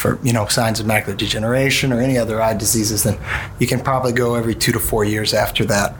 for 0.02 0.18
you 0.24 0.32
know 0.32 0.46
signs 0.46 0.80
of 0.80 0.86
macular 0.86 1.16
degeneration 1.16 1.92
or 1.92 2.00
any 2.00 2.18
other 2.18 2.42
eye 2.42 2.54
diseases, 2.54 3.04
then 3.04 3.18
you 3.60 3.66
can 3.66 3.80
probably 3.80 4.12
go 4.12 4.34
every 4.34 4.54
two 4.54 4.72
to 4.72 4.80
four 4.80 5.04
years 5.04 5.32
after 5.32 5.64
that. 5.66 5.94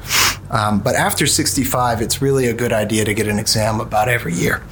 Um, 0.52 0.80
but 0.80 0.94
after 0.94 1.26
65, 1.26 2.00
it's 2.00 2.22
really 2.22 2.46
a 2.46 2.52
good 2.52 2.72
idea 2.72 3.04
to 3.04 3.14
get 3.14 3.26
an 3.26 3.38
exam 3.38 3.80
about 3.80 4.08
every 4.08 4.34
year. 4.34 4.62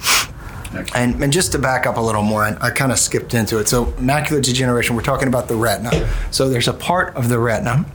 And, 0.95 1.21
and 1.21 1.33
just 1.33 1.51
to 1.51 1.59
back 1.59 1.85
up 1.85 1.97
a 1.97 2.01
little 2.01 2.21
more, 2.21 2.43
I, 2.43 2.55
I 2.61 2.69
kind 2.69 2.91
of 2.91 2.99
skipped 2.99 3.33
into 3.33 3.59
it. 3.59 3.67
So 3.67 3.87
macular 3.93 4.41
degeneration, 4.41 4.95
we're 4.95 5.01
talking 5.01 5.27
about 5.27 5.47
the 5.49 5.55
retina. 5.55 6.09
So 6.31 6.47
there's 6.47 6.69
a 6.69 6.73
part 6.73 7.13
of 7.15 7.27
the 7.27 7.39
retina 7.39 7.85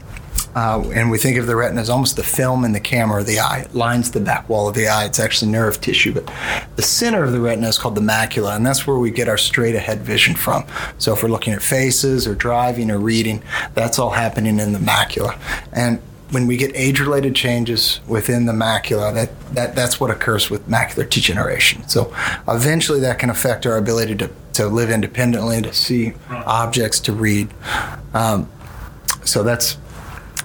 uh, 0.57 0.81
and 0.95 1.11
we 1.11 1.19
think 1.19 1.37
of 1.37 1.45
the 1.45 1.55
retina 1.55 1.79
as 1.79 1.87
almost 1.87 2.15
the 2.15 2.23
film 2.23 2.65
in 2.65 2.71
the 2.71 2.79
camera 2.79 3.21
of 3.21 3.27
the 3.27 3.39
eye. 3.39 3.59
It 3.59 3.75
lines 3.75 4.09
the 4.09 4.19
back 4.19 4.49
wall 4.49 4.67
of 4.67 4.73
the 4.73 4.87
eye. 4.87 5.05
It's 5.05 5.19
actually 5.19 5.51
nerve 5.51 5.79
tissue, 5.79 6.11
but 6.11 6.31
the 6.75 6.81
center 6.81 7.23
of 7.23 7.31
the 7.31 7.39
retina 7.39 7.67
is 7.67 7.77
called 7.77 7.93
the 7.93 8.01
macula, 8.01 8.55
and 8.55 8.65
that's 8.65 8.87
where 8.87 8.97
we 8.97 9.11
get 9.11 9.29
our 9.29 9.37
straight 9.37 9.75
ahead 9.75 10.01
vision 10.01 10.33
from. 10.33 10.65
So 10.97 11.13
if 11.13 11.21
we're 11.21 11.29
looking 11.29 11.53
at 11.53 11.61
faces 11.61 12.25
or 12.25 12.33
driving 12.33 12.89
or 12.89 12.97
reading, 12.97 13.43
that's 13.75 13.99
all 13.99 14.09
happening 14.09 14.57
in 14.57 14.73
the 14.73 14.79
macula. 14.79 15.37
And 15.71 16.01
when 16.31 16.45
we 16.45 16.57
get 16.57 16.75
age-related 16.75 17.35
changes 17.35 18.01
within 18.07 18.45
the 18.45 18.53
macula, 18.53 19.13
that, 19.13 19.29
that 19.53 19.75
that's 19.75 19.99
what 19.99 20.11
occurs 20.11 20.49
with 20.49 20.67
macular 20.67 21.09
degeneration. 21.09 21.87
So 21.87 22.13
eventually, 22.47 22.99
that 23.01 23.19
can 23.19 23.29
affect 23.29 23.65
our 23.65 23.77
ability 23.77 24.15
to, 24.17 24.29
to 24.53 24.67
live 24.67 24.89
independently, 24.89 25.61
to 25.61 25.73
see 25.73 26.13
objects, 26.29 26.99
to 27.01 27.13
read. 27.13 27.49
Um, 28.13 28.49
so 29.23 29.43
that's 29.43 29.77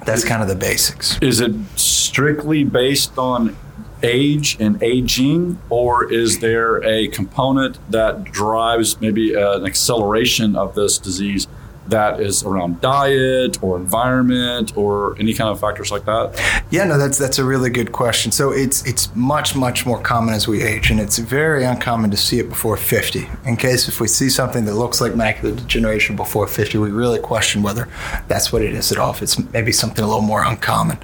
that's 0.06 0.24
kind 0.24 0.42
of 0.42 0.48
the 0.48 0.56
basics. 0.56 1.18
Is 1.20 1.40
it 1.40 1.52
strictly 1.76 2.64
based 2.64 3.16
on 3.18 3.56
age 4.02 4.56
and 4.58 4.82
aging, 4.82 5.60
or 5.70 6.12
is 6.12 6.40
there 6.40 6.82
a 6.84 7.08
component 7.08 7.78
that 7.90 8.24
drives 8.24 9.00
maybe 9.00 9.36
uh, 9.36 9.58
an 9.58 9.66
acceleration 9.66 10.56
of 10.56 10.74
this 10.74 10.98
disease 10.98 11.46
that 11.92 12.20
is 12.20 12.42
around 12.42 12.80
diet 12.80 13.62
or 13.62 13.76
environment 13.76 14.76
or 14.76 15.14
any 15.20 15.34
kind 15.34 15.50
of 15.50 15.60
factors 15.60 15.90
like 15.90 16.04
that? 16.06 16.64
Yeah, 16.70 16.84
no, 16.84 16.98
that's 16.98 17.18
that's 17.18 17.38
a 17.38 17.44
really 17.44 17.70
good 17.70 17.92
question. 17.92 18.32
So 18.32 18.50
it's 18.50 18.84
it's 18.86 19.14
much 19.14 19.54
much 19.54 19.86
more 19.86 20.00
common 20.00 20.34
as 20.34 20.48
we 20.48 20.62
age, 20.62 20.90
and 20.90 20.98
it's 20.98 21.18
very 21.18 21.64
uncommon 21.64 22.10
to 22.10 22.16
see 22.16 22.38
it 22.38 22.48
before 22.48 22.76
50. 22.76 23.28
In 23.44 23.56
case 23.56 23.88
if 23.88 24.00
we 24.00 24.08
see 24.08 24.28
something 24.28 24.64
that 24.64 24.74
looks 24.74 25.00
like 25.00 25.12
macular 25.12 25.56
degeneration 25.56 26.16
before 26.16 26.46
50, 26.46 26.78
we 26.78 26.90
really 26.90 27.20
question 27.20 27.62
whether 27.62 27.88
that's 28.26 28.52
what 28.52 28.62
it 28.62 28.74
is 28.74 28.90
at 28.90 28.98
all. 28.98 29.12
If 29.12 29.22
it's 29.22 29.38
maybe 29.52 29.72
something 29.72 30.04
a 30.04 30.08
little 30.08 30.22
more 30.22 30.44
uncommon, 30.44 30.98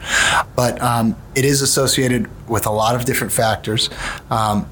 but 0.56 0.80
um, 0.82 1.16
it 1.34 1.44
is 1.44 1.62
associated 1.62 2.28
with 2.48 2.66
a 2.66 2.72
lot 2.72 2.96
of 2.96 3.04
different 3.04 3.32
factors. 3.32 3.90
Um, 4.30 4.68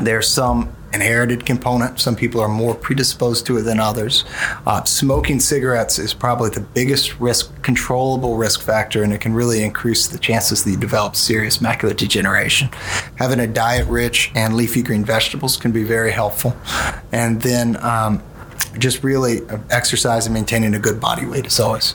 there's 0.00 0.28
some 0.28 0.74
inherited 0.92 1.46
component. 1.46 2.00
Some 2.00 2.16
people 2.16 2.40
are 2.40 2.48
more 2.48 2.74
predisposed 2.74 3.46
to 3.46 3.58
it 3.58 3.62
than 3.62 3.80
others. 3.80 4.24
Uh, 4.66 4.82
smoking 4.84 5.40
cigarettes 5.40 5.98
is 5.98 6.14
probably 6.14 6.50
the 6.50 6.60
biggest 6.60 7.20
risk, 7.20 7.62
controllable 7.62 8.36
risk 8.36 8.60
factor, 8.60 9.02
and 9.02 9.12
it 9.12 9.20
can 9.20 9.32
really 9.32 9.62
increase 9.62 10.06
the 10.06 10.18
chances 10.18 10.64
that 10.64 10.70
you 10.70 10.76
develop 10.76 11.16
serious 11.16 11.58
macular 11.58 11.96
degeneration. 11.96 12.68
Having 13.16 13.40
a 13.40 13.46
diet 13.46 13.86
rich 13.88 14.30
and 14.34 14.54
leafy 14.54 14.82
green 14.82 15.04
vegetables 15.04 15.56
can 15.56 15.72
be 15.72 15.84
very 15.84 16.12
helpful. 16.12 16.56
And 17.12 17.40
then 17.42 17.82
um, 17.84 18.22
just 18.78 19.02
really 19.02 19.40
exercise 19.70 20.26
and 20.26 20.34
maintaining 20.34 20.74
a 20.74 20.78
good 20.78 21.00
body 21.00 21.26
weight 21.26 21.46
is 21.46 21.58
always 21.58 21.94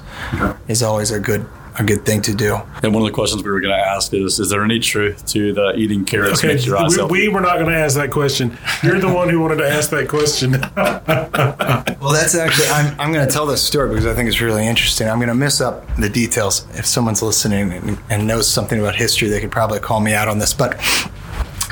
is 0.67 0.83
always 0.83 1.11
a 1.11 1.19
good 1.19 1.45
a 1.77 1.83
good 1.83 2.05
thing 2.05 2.21
to 2.23 2.33
do. 2.33 2.55
And 2.83 2.93
one 2.93 3.03
of 3.03 3.07
the 3.07 3.13
questions 3.13 3.43
we 3.43 3.51
were 3.51 3.61
going 3.61 3.75
to 3.77 3.85
ask 3.85 4.13
is: 4.13 4.39
Is 4.39 4.49
there 4.49 4.63
any 4.63 4.79
truth 4.79 5.25
to 5.27 5.53
the 5.53 5.73
eating 5.75 6.05
carrots 6.05 6.39
Okay, 6.39 6.53
makes 6.53 6.65
your 6.65 6.77
eyes 6.77 6.91
we, 6.91 6.97
healthy? 6.97 7.11
we 7.11 7.27
were 7.29 7.41
not 7.41 7.55
going 7.55 7.69
to 7.71 7.77
ask 7.77 7.95
that 7.95 8.11
question. 8.11 8.57
You're 8.83 8.99
the 8.99 9.11
one 9.11 9.29
who 9.29 9.39
wanted 9.39 9.57
to 9.57 9.67
ask 9.69 9.89
that 9.91 10.07
question. 10.07 10.55
Well, 12.05 12.13
that's 12.13 12.35
actually, 12.35 12.67
I'm, 12.67 12.99
I'm 12.99 13.11
going 13.13 13.25
to 13.27 13.33
tell 13.33 13.47
this 13.47 13.63
story 13.63 13.89
because 13.89 14.05
I 14.05 14.13
think 14.13 14.27
it's 14.29 14.39
really 14.39 14.67
interesting. 14.67 15.07
I'm 15.07 15.17
going 15.17 15.29
to 15.29 15.33
miss 15.33 15.59
up 15.59 15.87
the 15.95 16.07
details. 16.09 16.67
If 16.77 16.85
someone's 16.85 17.23
listening 17.23 17.71
and, 17.71 17.97
and 18.11 18.27
knows 18.27 18.47
something 18.47 18.79
about 18.79 18.95
history, 18.95 19.27
they 19.29 19.39
could 19.41 19.49
probably 19.51 19.79
call 19.79 20.01
me 20.01 20.13
out 20.13 20.27
on 20.27 20.37
this. 20.37 20.53
But 20.53 20.75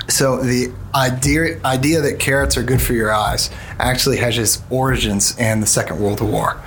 so 0.08 0.44
the 0.44 0.72
idea, 0.94 1.60
idea 1.64 2.02
that 2.02 2.20
carrots 2.20 2.58
are 2.58 2.64
good 2.64 2.82
for 2.82 2.94
your 2.94 3.14
eyes 3.14 3.50
actually 3.80 4.18
has 4.18 4.38
its 4.38 4.62
origins 4.70 5.38
in 5.38 5.60
the 5.60 5.68
Second 5.68 6.00
World 6.00 6.22
War. 6.22 6.62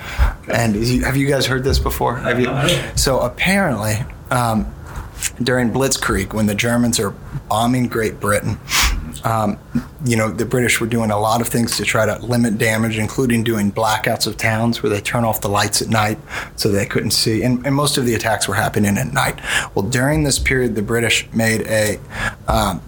And 0.52 0.76
you, 0.76 1.04
have 1.04 1.16
you 1.16 1.26
guys 1.26 1.46
heard 1.46 1.64
this 1.64 1.78
before? 1.78 2.16
Have 2.16 2.40
you? 2.40 2.48
So 2.96 3.20
apparently, 3.20 3.96
um, 4.30 4.72
during 5.42 5.70
Blitzkrieg, 5.70 6.32
when 6.32 6.46
the 6.46 6.54
Germans 6.54 6.98
are 7.00 7.10
bombing 7.48 7.88
Great 7.88 8.20
Britain, 8.20 8.58
um, 9.24 9.58
you 10.04 10.16
know, 10.16 10.30
the 10.30 10.44
British 10.44 10.80
were 10.80 10.86
doing 10.86 11.10
a 11.10 11.18
lot 11.18 11.40
of 11.40 11.48
things 11.48 11.76
to 11.78 11.84
try 11.84 12.06
to 12.06 12.18
limit 12.24 12.58
damage, 12.58 12.98
including 12.98 13.42
doing 13.44 13.72
blackouts 13.72 14.26
of 14.26 14.36
towns 14.36 14.82
where 14.82 14.90
they 14.90 15.00
turn 15.00 15.24
off 15.24 15.40
the 15.40 15.48
lights 15.48 15.82
at 15.82 15.88
night 15.88 16.18
so 16.56 16.68
they 16.68 16.86
couldn't 16.86 17.10
see. 17.10 17.42
And, 17.42 17.66
and 17.66 17.74
most 17.74 17.98
of 17.98 18.06
the 18.06 18.14
attacks 18.14 18.46
were 18.46 18.54
happening 18.54 18.96
at 18.98 19.12
night. 19.12 19.40
Well, 19.74 19.88
during 19.88 20.22
this 20.22 20.38
period, 20.38 20.74
the 20.74 20.82
British 20.82 21.28
made 21.32 21.62
a 21.62 21.98
um, 22.46 22.80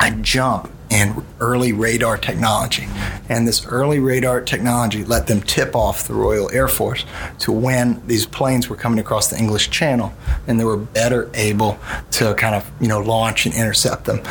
a 0.00 0.10
jump 0.20 0.70
in 0.90 1.22
early 1.40 1.72
radar 1.72 2.16
technology. 2.16 2.86
And 3.28 3.46
this 3.46 3.66
early 3.66 3.98
radar 3.98 4.40
technology 4.40 5.04
let 5.04 5.26
them 5.26 5.42
tip 5.42 5.76
off 5.76 6.08
the 6.08 6.14
Royal 6.14 6.50
Air 6.50 6.68
Force 6.68 7.04
to 7.40 7.52
when 7.52 8.04
these 8.06 8.24
planes 8.24 8.68
were 8.68 8.76
coming 8.76 8.98
across 8.98 9.28
the 9.28 9.36
English 9.36 9.70
Channel 9.70 10.12
and 10.46 10.58
they 10.58 10.64
were 10.64 10.78
better 10.78 11.30
able 11.34 11.78
to 12.12 12.34
kind 12.34 12.54
of, 12.54 12.70
you 12.80 12.88
know, 12.88 13.00
launch 13.00 13.44
and 13.44 13.54
intercept 13.54 14.04
them. 14.04 14.22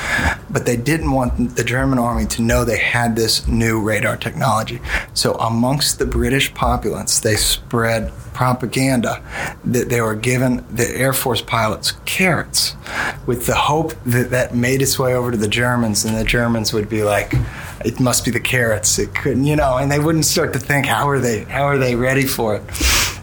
But 0.50 0.66
they 0.66 0.78
didn't 0.78 1.12
want 1.12 1.56
the 1.56 1.64
German 1.64 2.00
army 2.00 2.26
to 2.28 2.42
know 2.42 2.66
they 2.66 2.80
had 2.80 3.16
this 3.16 3.48
new 3.48 3.80
radar 3.80 4.18
technology. 4.18 4.82
So 5.14 5.34
amongst 5.36 6.00
the 6.00 6.06
British 6.06 6.54
populace, 6.54 7.20
they 7.20 7.36
spread 7.36 8.12
propaganda 8.38 9.24
that 9.66 9.90
they 9.90 10.00
were 10.00 10.14
giving 10.14 10.64
the 10.74 10.88
Air 10.96 11.12
Force 11.12 11.42
pilots 11.42 11.94
carrots 12.06 12.76
with 13.26 13.48
the 13.48 13.56
hope 13.56 13.94
that 14.06 14.30
that 14.30 14.54
made 14.56 14.82
its 14.84 15.00
way 15.00 15.16
over 15.16 15.32
to 15.32 15.38
the 15.38 15.48
Germans 15.48 16.06
and 16.06 16.16
the 16.16 16.24
Germans 16.24 16.72
would 16.72 16.88
be 16.88 17.04
like, 17.04 17.34
it 17.84 18.00
must 18.00 18.24
be 18.26 18.30
the 18.32 18.40
carrots. 18.40 19.00
It 19.00 19.16
couldn't, 19.16 19.46
you 19.46 19.56
know, 19.56 19.78
and 19.78 19.92
they 19.92 20.00
wouldn't 20.00 20.26
start 20.26 20.54
to 20.54 20.60
think, 20.60 20.86
how 20.86 21.10
are 21.10 21.20
they, 21.20 21.46
how 21.46 21.64
are 21.64 21.80
they 21.80 21.96
ready 21.96 22.26
for 22.28 22.56
it? 22.58 22.64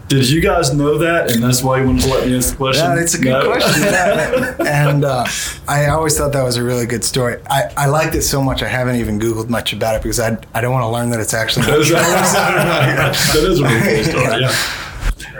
Did 0.08 0.28
you 0.28 0.42
guys 0.42 0.74
know 0.74 0.98
that, 0.98 1.30
and 1.30 1.42
that's 1.42 1.62
why 1.62 1.80
you 1.80 1.86
wanted 1.86 2.02
to 2.02 2.08
let 2.10 2.26
me 2.26 2.36
ask 2.36 2.50
the 2.50 2.56
question? 2.56 2.84
Yeah, 2.84 3.00
it's 3.02 3.14
a 3.14 3.18
good 3.18 3.30
No? 3.30 3.50
question. 3.52 3.82
Yeah. 3.84 4.54
and 4.88 5.02
uh, 5.04 5.24
I 5.66 5.86
always 5.86 6.18
thought 6.18 6.32
that 6.34 6.42
was 6.42 6.56
a 6.58 6.62
really 6.62 6.84
good 6.86 7.02
story. 7.04 7.40
I, 7.48 7.72
I 7.76 7.86
liked 7.86 8.14
it 8.14 8.20
so 8.22 8.42
much 8.42 8.62
I 8.62 8.68
haven't 8.68 8.96
even 8.96 9.18
Googled 9.18 9.48
much 9.48 9.72
about 9.72 9.94
it 9.94 10.02
because 10.02 10.20
I, 10.20 10.36
I 10.52 10.60
don't 10.60 10.72
want 10.72 10.82
to 10.82 10.88
learn 10.88 11.08
that 11.10 11.20
it's 11.20 11.32
actually 11.32 11.66
that 11.66 11.78
is, 11.80 11.90
a 13.60 13.64
really 13.64 14.02
cool 14.04 14.04
story. 14.20 14.42
Yeah. 14.42 14.54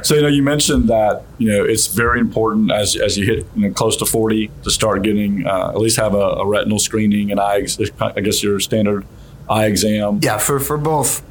So 0.04 0.14
you 0.14 0.22
know, 0.22 0.28
you 0.28 0.42
mentioned 0.42 0.88
that 0.88 1.24
you 1.38 1.50
know 1.50 1.64
it's 1.64 1.86
very 1.86 2.20
important 2.20 2.70
as 2.70 2.94
as 2.94 3.16
you 3.16 3.26
hit 3.26 3.46
you 3.56 3.68
know, 3.68 3.74
close 3.74 3.96
to 3.96 4.06
forty 4.06 4.50
to 4.62 4.70
start 4.70 5.02
getting 5.02 5.46
uh, 5.46 5.70
at 5.70 5.78
least 5.78 5.96
have 5.96 6.14
a, 6.14 6.18
a 6.18 6.46
retinal 6.46 6.78
screening 6.78 7.30
and 7.30 7.40
eye. 7.40 7.66
I 8.00 8.20
guess 8.20 8.42
your 8.42 8.60
standard 8.60 9.06
eye 9.48 9.66
exam. 9.66 10.20
Yeah, 10.22 10.38
for, 10.38 10.60
for 10.60 10.76
both 10.78 11.22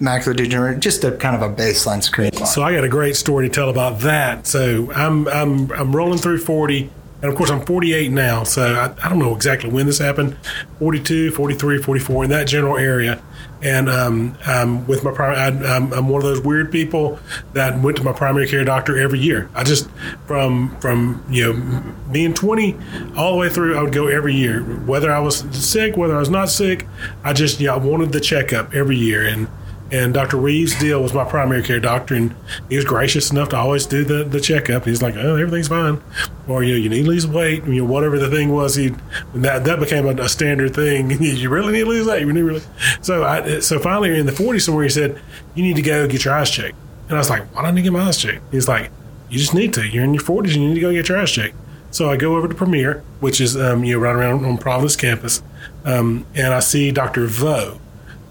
macular 0.00 0.36
degeneration, 0.36 0.80
just 0.80 1.04
a 1.04 1.12
kind 1.12 1.36
of 1.36 1.42
a 1.42 1.54
baseline 1.54 2.02
screen. 2.02 2.32
So 2.32 2.62
I 2.62 2.74
got 2.74 2.84
a 2.84 2.88
great 2.88 3.16
story 3.16 3.48
to 3.48 3.54
tell 3.54 3.70
about 3.70 4.00
that. 4.00 4.46
So 4.46 4.92
I'm 4.92 5.28
I'm 5.28 5.70
I'm 5.72 5.94
rolling 5.94 6.18
through 6.18 6.38
40, 6.38 6.90
and 7.22 7.30
of 7.30 7.36
course 7.36 7.50
I'm 7.50 7.64
48 7.64 8.12
now. 8.12 8.44
So 8.44 8.62
I, 8.62 8.94
I 9.04 9.08
don't 9.08 9.18
know 9.18 9.34
exactly 9.34 9.70
when 9.70 9.86
this 9.86 9.98
happened. 9.98 10.36
42, 10.78 11.30
43, 11.32 11.78
44 11.78 12.24
in 12.24 12.30
that 12.30 12.46
general 12.46 12.76
area. 12.76 13.22
And 13.62 13.88
um, 13.88 14.36
um, 14.46 14.86
with 14.86 15.02
my 15.02 15.12
primary, 15.12 15.38
I, 15.38 15.76
I'm, 15.76 15.92
I'm 15.92 16.08
one 16.08 16.20
of 16.20 16.28
those 16.28 16.40
weird 16.40 16.70
people 16.70 17.18
that 17.54 17.80
went 17.80 17.96
to 17.96 18.04
my 18.04 18.12
primary 18.12 18.46
care 18.46 18.64
doctor 18.64 18.98
every 18.98 19.18
year. 19.18 19.48
I 19.54 19.64
just 19.64 19.88
from 20.26 20.76
from 20.78 21.24
you 21.30 21.52
know 21.52 21.82
being 22.12 22.34
20 22.34 22.76
all 23.16 23.32
the 23.32 23.38
way 23.38 23.48
through, 23.48 23.78
I 23.78 23.82
would 23.82 23.94
go 23.94 24.08
every 24.08 24.34
year, 24.34 24.60
whether 24.60 25.10
I 25.10 25.20
was 25.20 25.38
sick, 25.52 25.96
whether 25.96 26.14
I 26.14 26.18
was 26.18 26.28
not 26.30 26.50
sick. 26.50 26.86
I 27.24 27.32
just 27.32 27.58
yeah, 27.58 27.74
I 27.74 27.78
wanted 27.78 28.12
the 28.12 28.20
checkup 28.20 28.74
every 28.74 28.96
year, 28.96 29.24
and 29.24 29.48
and 29.90 30.12
Dr. 30.12 30.36
Reeves 30.36 30.78
Deal 30.78 31.00
was 31.00 31.14
my 31.14 31.24
primary 31.24 31.62
care 31.62 31.78
doctor, 31.78 32.14
and 32.14 32.34
he 32.68 32.76
was 32.76 32.84
gracious 32.84 33.30
enough 33.30 33.50
to 33.50 33.56
always 33.56 33.86
do 33.86 34.04
the, 34.04 34.24
the 34.24 34.40
checkup. 34.40 34.84
He's 34.84 35.00
like, 35.00 35.14
"Oh, 35.16 35.36
everything's 35.36 35.68
fine," 35.68 36.02
or 36.48 36.64
you 36.64 36.72
know, 36.74 36.78
you 36.78 36.88
need 36.88 37.02
to 37.02 37.08
lose 37.08 37.26
weight, 37.26 37.64
you 37.64 37.82
know, 37.82 37.84
whatever 37.84 38.18
the 38.18 38.28
thing 38.28 38.52
was. 38.52 38.74
He 38.74 38.92
that 39.34 39.64
that 39.64 39.78
became 39.78 40.06
a, 40.06 40.22
a 40.22 40.28
standard 40.28 40.74
thing. 40.74 41.10
you 41.22 41.48
really 41.48 41.72
need 41.72 41.84
to 41.84 41.86
lose 41.86 42.06
weight. 42.06 42.20
You 42.20 42.32
need 42.32 42.42
really. 42.42 42.62
So 43.00 43.24
I 43.24 43.60
so 43.60 43.78
finally 43.78 44.18
in 44.18 44.26
the 44.26 44.32
40s 44.32 44.62
somewhere, 44.62 44.84
he 44.84 44.90
said, 44.90 45.20
"You 45.54 45.62
need 45.62 45.76
to 45.76 45.82
go 45.82 46.08
get 46.08 46.24
your 46.24 46.34
eyes 46.34 46.50
checked," 46.50 46.76
and 47.08 47.16
I 47.16 47.18
was 47.18 47.30
like, 47.30 47.44
"Why 47.54 47.62
don't 47.62 47.78
I 47.78 47.80
get 47.80 47.92
my 47.92 48.00
eyes 48.00 48.18
checked?" 48.18 48.42
He's 48.50 48.66
like, 48.66 48.90
"You 49.30 49.38
just 49.38 49.54
need 49.54 49.72
to. 49.74 49.86
You're 49.86 50.04
in 50.04 50.14
your 50.14 50.22
40s. 50.22 50.54
You 50.54 50.68
need 50.68 50.74
to 50.74 50.80
go 50.80 50.92
get 50.92 51.08
your 51.08 51.18
eyes 51.18 51.30
checked." 51.30 51.54
So 51.92 52.10
I 52.10 52.16
go 52.16 52.36
over 52.36 52.48
to 52.48 52.54
Premier, 52.54 53.04
which 53.20 53.40
is 53.40 53.56
um, 53.56 53.84
you 53.84 53.94
know 53.94 54.00
right 54.00 54.16
around 54.16 54.44
on 54.44 54.58
Providence 54.58 54.96
campus, 54.96 55.42
um, 55.84 56.26
and 56.34 56.52
I 56.52 56.58
see 56.58 56.90
Dr. 56.90 57.26
Vo 57.26 57.80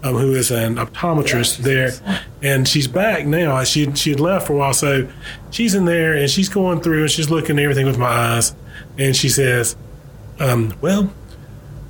um, 0.06 0.16
who 0.16 0.32
is 0.34 0.50
an 0.50 0.76
optometrist 0.76 1.58
there, 1.58 1.90
and 2.42 2.66
she's 2.68 2.86
back 2.86 3.26
now. 3.26 3.62
She 3.64 3.90
she 3.94 4.10
had 4.10 4.20
left 4.20 4.46
for 4.46 4.54
a 4.54 4.56
while, 4.56 4.74
so 4.74 5.08
she's 5.50 5.74
in 5.74 5.84
there 5.84 6.14
and 6.14 6.30
she's 6.30 6.48
going 6.48 6.80
through 6.80 7.02
and 7.02 7.10
she's 7.10 7.30
looking 7.30 7.58
at 7.58 7.62
everything 7.62 7.86
with 7.86 7.98
my 7.98 8.06
eyes, 8.06 8.54
and 8.98 9.16
she 9.16 9.28
says, 9.28 9.76
um, 10.38 10.74
"Well, 10.80 11.12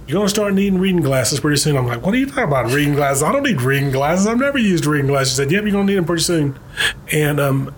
you're 0.06 0.14
going 0.14 0.26
to 0.26 0.30
start 0.30 0.54
needing 0.54 0.78
reading 0.78 1.02
glasses 1.02 1.40
pretty 1.40 1.58
soon." 1.58 1.76
I'm 1.76 1.86
like, 1.86 2.04
"What 2.04 2.14
are 2.14 2.18
you 2.18 2.26
talking 2.26 2.44
about? 2.44 2.72
Reading 2.72 2.94
glasses? 2.94 3.22
I 3.22 3.32
don't 3.32 3.42
need 3.42 3.60
reading 3.60 3.90
glasses. 3.90 4.26
I've 4.26 4.38
never 4.38 4.58
used 4.58 4.86
reading 4.86 5.08
glasses." 5.08 5.32
She 5.32 5.36
said, 5.36 5.50
"Yep, 5.50 5.62
you're 5.64 5.72
going 5.72 5.86
to 5.86 5.92
need 5.92 5.98
them 5.98 6.04
pretty 6.06 6.22
soon," 6.22 6.58
and 7.12 7.38
um, 7.40 7.74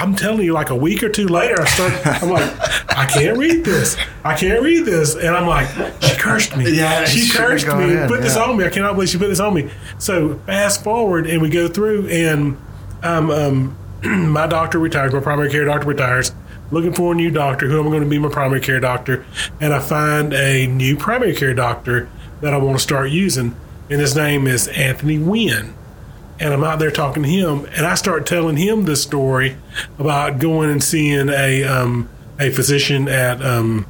I'm 0.00 0.16
telling 0.16 0.46
you, 0.46 0.54
like 0.54 0.70
a 0.70 0.74
week 0.74 1.02
or 1.02 1.10
two 1.10 1.28
later, 1.28 1.60
I 1.60 1.64
start. 1.66 2.22
I'm 2.22 2.30
like, 2.30 2.96
I 2.96 3.04
can't 3.04 3.36
read 3.36 3.66
this. 3.66 3.98
I 4.24 4.34
can't 4.34 4.62
read 4.62 4.86
this, 4.86 5.14
and 5.14 5.28
I'm 5.28 5.46
like, 5.46 5.68
she 6.02 6.16
cursed 6.16 6.56
me. 6.56 6.74
Yeah, 6.74 7.04
she 7.04 7.30
cursed 7.30 7.66
me. 7.66 7.92
in, 7.92 8.08
put 8.08 8.22
this 8.22 8.34
on 8.34 8.56
me. 8.56 8.64
I 8.64 8.70
cannot 8.70 8.94
believe 8.94 9.10
she 9.10 9.18
put 9.18 9.28
this 9.28 9.40
on 9.40 9.52
me. 9.52 9.68
So 9.98 10.38
fast 10.46 10.82
forward, 10.82 11.26
and 11.26 11.42
we 11.42 11.50
go 11.50 11.68
through, 11.68 12.08
and 12.08 12.56
um, 13.02 13.30
um, 13.30 13.76
my 14.32 14.46
doctor 14.46 14.78
retires. 14.78 15.12
My 15.12 15.20
primary 15.20 15.50
care 15.50 15.66
doctor 15.66 15.88
retires. 15.88 16.32
Looking 16.70 16.94
for 16.94 17.12
a 17.12 17.14
new 17.14 17.30
doctor. 17.30 17.68
Who 17.68 17.78
am 17.78 17.88
I 17.88 17.90
going 17.90 18.04
to 18.04 18.08
be 18.08 18.18
my 18.18 18.30
primary 18.30 18.60
care 18.60 18.80
doctor? 18.80 19.26
And 19.60 19.74
I 19.74 19.80
find 19.80 20.32
a 20.32 20.66
new 20.66 20.96
primary 20.96 21.34
care 21.34 21.52
doctor 21.52 22.08
that 22.40 22.54
I 22.54 22.56
want 22.56 22.78
to 22.78 22.82
start 22.82 23.10
using, 23.10 23.54
and 23.90 24.00
his 24.00 24.16
name 24.16 24.46
is 24.46 24.66
Anthony 24.68 25.18
Wynn 25.18 25.74
and 26.40 26.54
I'm 26.54 26.64
out 26.64 26.78
there 26.78 26.90
talking 26.90 27.22
to 27.22 27.28
him, 27.28 27.66
and 27.76 27.86
I 27.86 27.94
start 27.94 28.26
telling 28.26 28.56
him 28.56 28.86
this 28.86 29.02
story 29.02 29.56
about 29.98 30.38
going 30.38 30.70
and 30.70 30.82
seeing 30.82 31.28
a 31.28 31.62
um, 31.64 32.08
a 32.40 32.50
physician 32.50 33.08
at 33.08 33.44
um, 33.44 33.86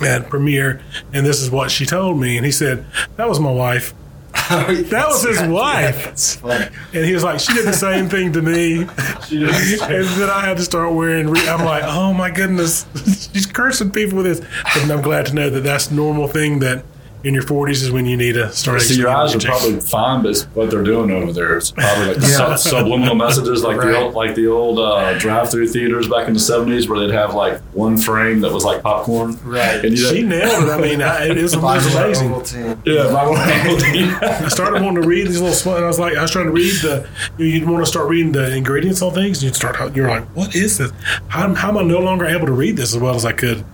at 0.00 0.28
Premier, 0.28 0.82
and 1.12 1.26
this 1.26 1.40
is 1.40 1.50
what 1.50 1.70
she 1.70 1.86
told 1.86 2.20
me, 2.20 2.36
and 2.36 2.44
he 2.44 2.52
said 2.52 2.84
that 3.16 3.28
was 3.28 3.40
my 3.40 3.50
wife, 3.50 3.94
that 4.32 5.06
was 5.08 5.24
his 5.24 5.42
wife. 5.42 6.44
and 6.44 7.04
he 7.04 7.14
was 7.14 7.24
like, 7.24 7.40
she 7.40 7.54
did 7.54 7.66
the 7.66 7.72
same 7.72 8.08
thing 8.08 8.32
to 8.34 8.42
me, 8.42 8.82
and 8.82 8.88
then 8.90 10.30
I 10.30 10.40
had 10.44 10.58
to 10.58 10.62
start 10.62 10.92
wearing. 10.92 11.28
Re- 11.28 11.48
I'm 11.48 11.64
like, 11.64 11.82
oh 11.84 12.12
my 12.12 12.30
goodness, 12.30 12.86
she's 13.32 13.46
cursing 13.46 13.90
people 13.90 14.18
with 14.18 14.26
this, 14.26 14.40
but 14.74 14.90
I'm 14.90 15.02
glad 15.02 15.26
to 15.26 15.34
know 15.34 15.48
that 15.48 15.62
that's 15.62 15.90
normal 15.90 16.28
thing 16.28 16.58
that 16.60 16.84
in 17.24 17.34
your 17.34 17.42
40s 17.42 17.82
is 17.82 17.90
when 17.90 18.06
you 18.06 18.16
need 18.16 18.32
to 18.32 18.50
start. 18.52 18.80
See, 18.82 18.96
your 18.96 19.08
eyes 19.10 19.34
are 19.34 19.38
probably 19.40 19.80
fine, 19.80 20.22
but 20.22 20.38
what 20.54 20.70
they're 20.70 20.82
doing 20.82 21.10
over 21.10 21.32
there 21.32 21.58
is 21.58 21.70
probably 21.72 22.06
like 22.08 22.16
Yeah. 22.20 22.54
sub- 22.56 22.58
subliminal 22.58 23.14
messages, 23.14 23.62
like 23.62 23.80
the 23.80 23.96
old, 23.96 24.14
like 24.14 24.34
the 24.34 24.46
old 24.46 24.78
uh, 24.78 25.18
drive-through 25.18 25.68
theaters 25.68 26.08
back 26.08 26.28
in 26.28 26.34
the 26.34 26.40
'70s, 26.40 26.88
where 26.88 26.98
they'd 27.00 27.12
have 27.14 27.34
like 27.34 27.60
one 27.74 27.96
frame 27.96 28.40
that 28.40 28.52
was 28.52 28.64
like 28.64 28.82
popcorn. 28.82 29.38
Right. 29.44 29.84
And 29.84 29.96
you 29.98 30.06
She 30.08 30.22
nailed 30.22 30.64
it. 30.64 30.70
I 30.70 30.80
mean, 30.80 31.02
I, 31.02 31.26
it 31.26 31.36
was, 31.42 31.54
it 31.54 31.60
was 31.60 31.94
amazing. 31.94 32.82
yeah, 32.84 33.10
my 33.10 33.20
I 34.22 34.48
started 34.48 34.82
wanting 34.82 35.02
to 35.02 35.08
read 35.08 35.26
these 35.26 35.40
little 35.40 35.54
small, 35.54 35.76
and 35.76 35.84
I 35.84 35.88
was 35.88 35.98
like, 35.98 36.16
I 36.16 36.22
was 36.22 36.30
trying 36.30 36.46
to 36.46 36.52
read 36.52 36.72
the, 36.82 37.08
you 37.38 37.46
you'd 37.46 37.68
want 37.68 37.82
to 37.84 37.86
start 37.86 38.08
reading 38.08 38.32
the 38.32 38.54
ingredients 38.56 39.02
on 39.02 39.12
things, 39.12 39.38
and 39.38 39.44
you'd 39.44 39.56
start, 39.56 39.94
you're 39.94 40.08
like, 40.08 40.24
what 40.36 40.54
is 40.54 40.78
this? 40.78 40.92
How, 41.28 41.52
how 41.54 41.68
am 41.70 41.78
I 41.78 41.82
no 41.82 41.98
longer 41.98 42.24
able 42.26 42.46
to 42.46 42.52
read 42.52 42.76
this 42.76 42.94
as 42.94 43.00
well 43.00 43.14
as 43.14 43.24
I 43.24 43.32
could? 43.32 43.64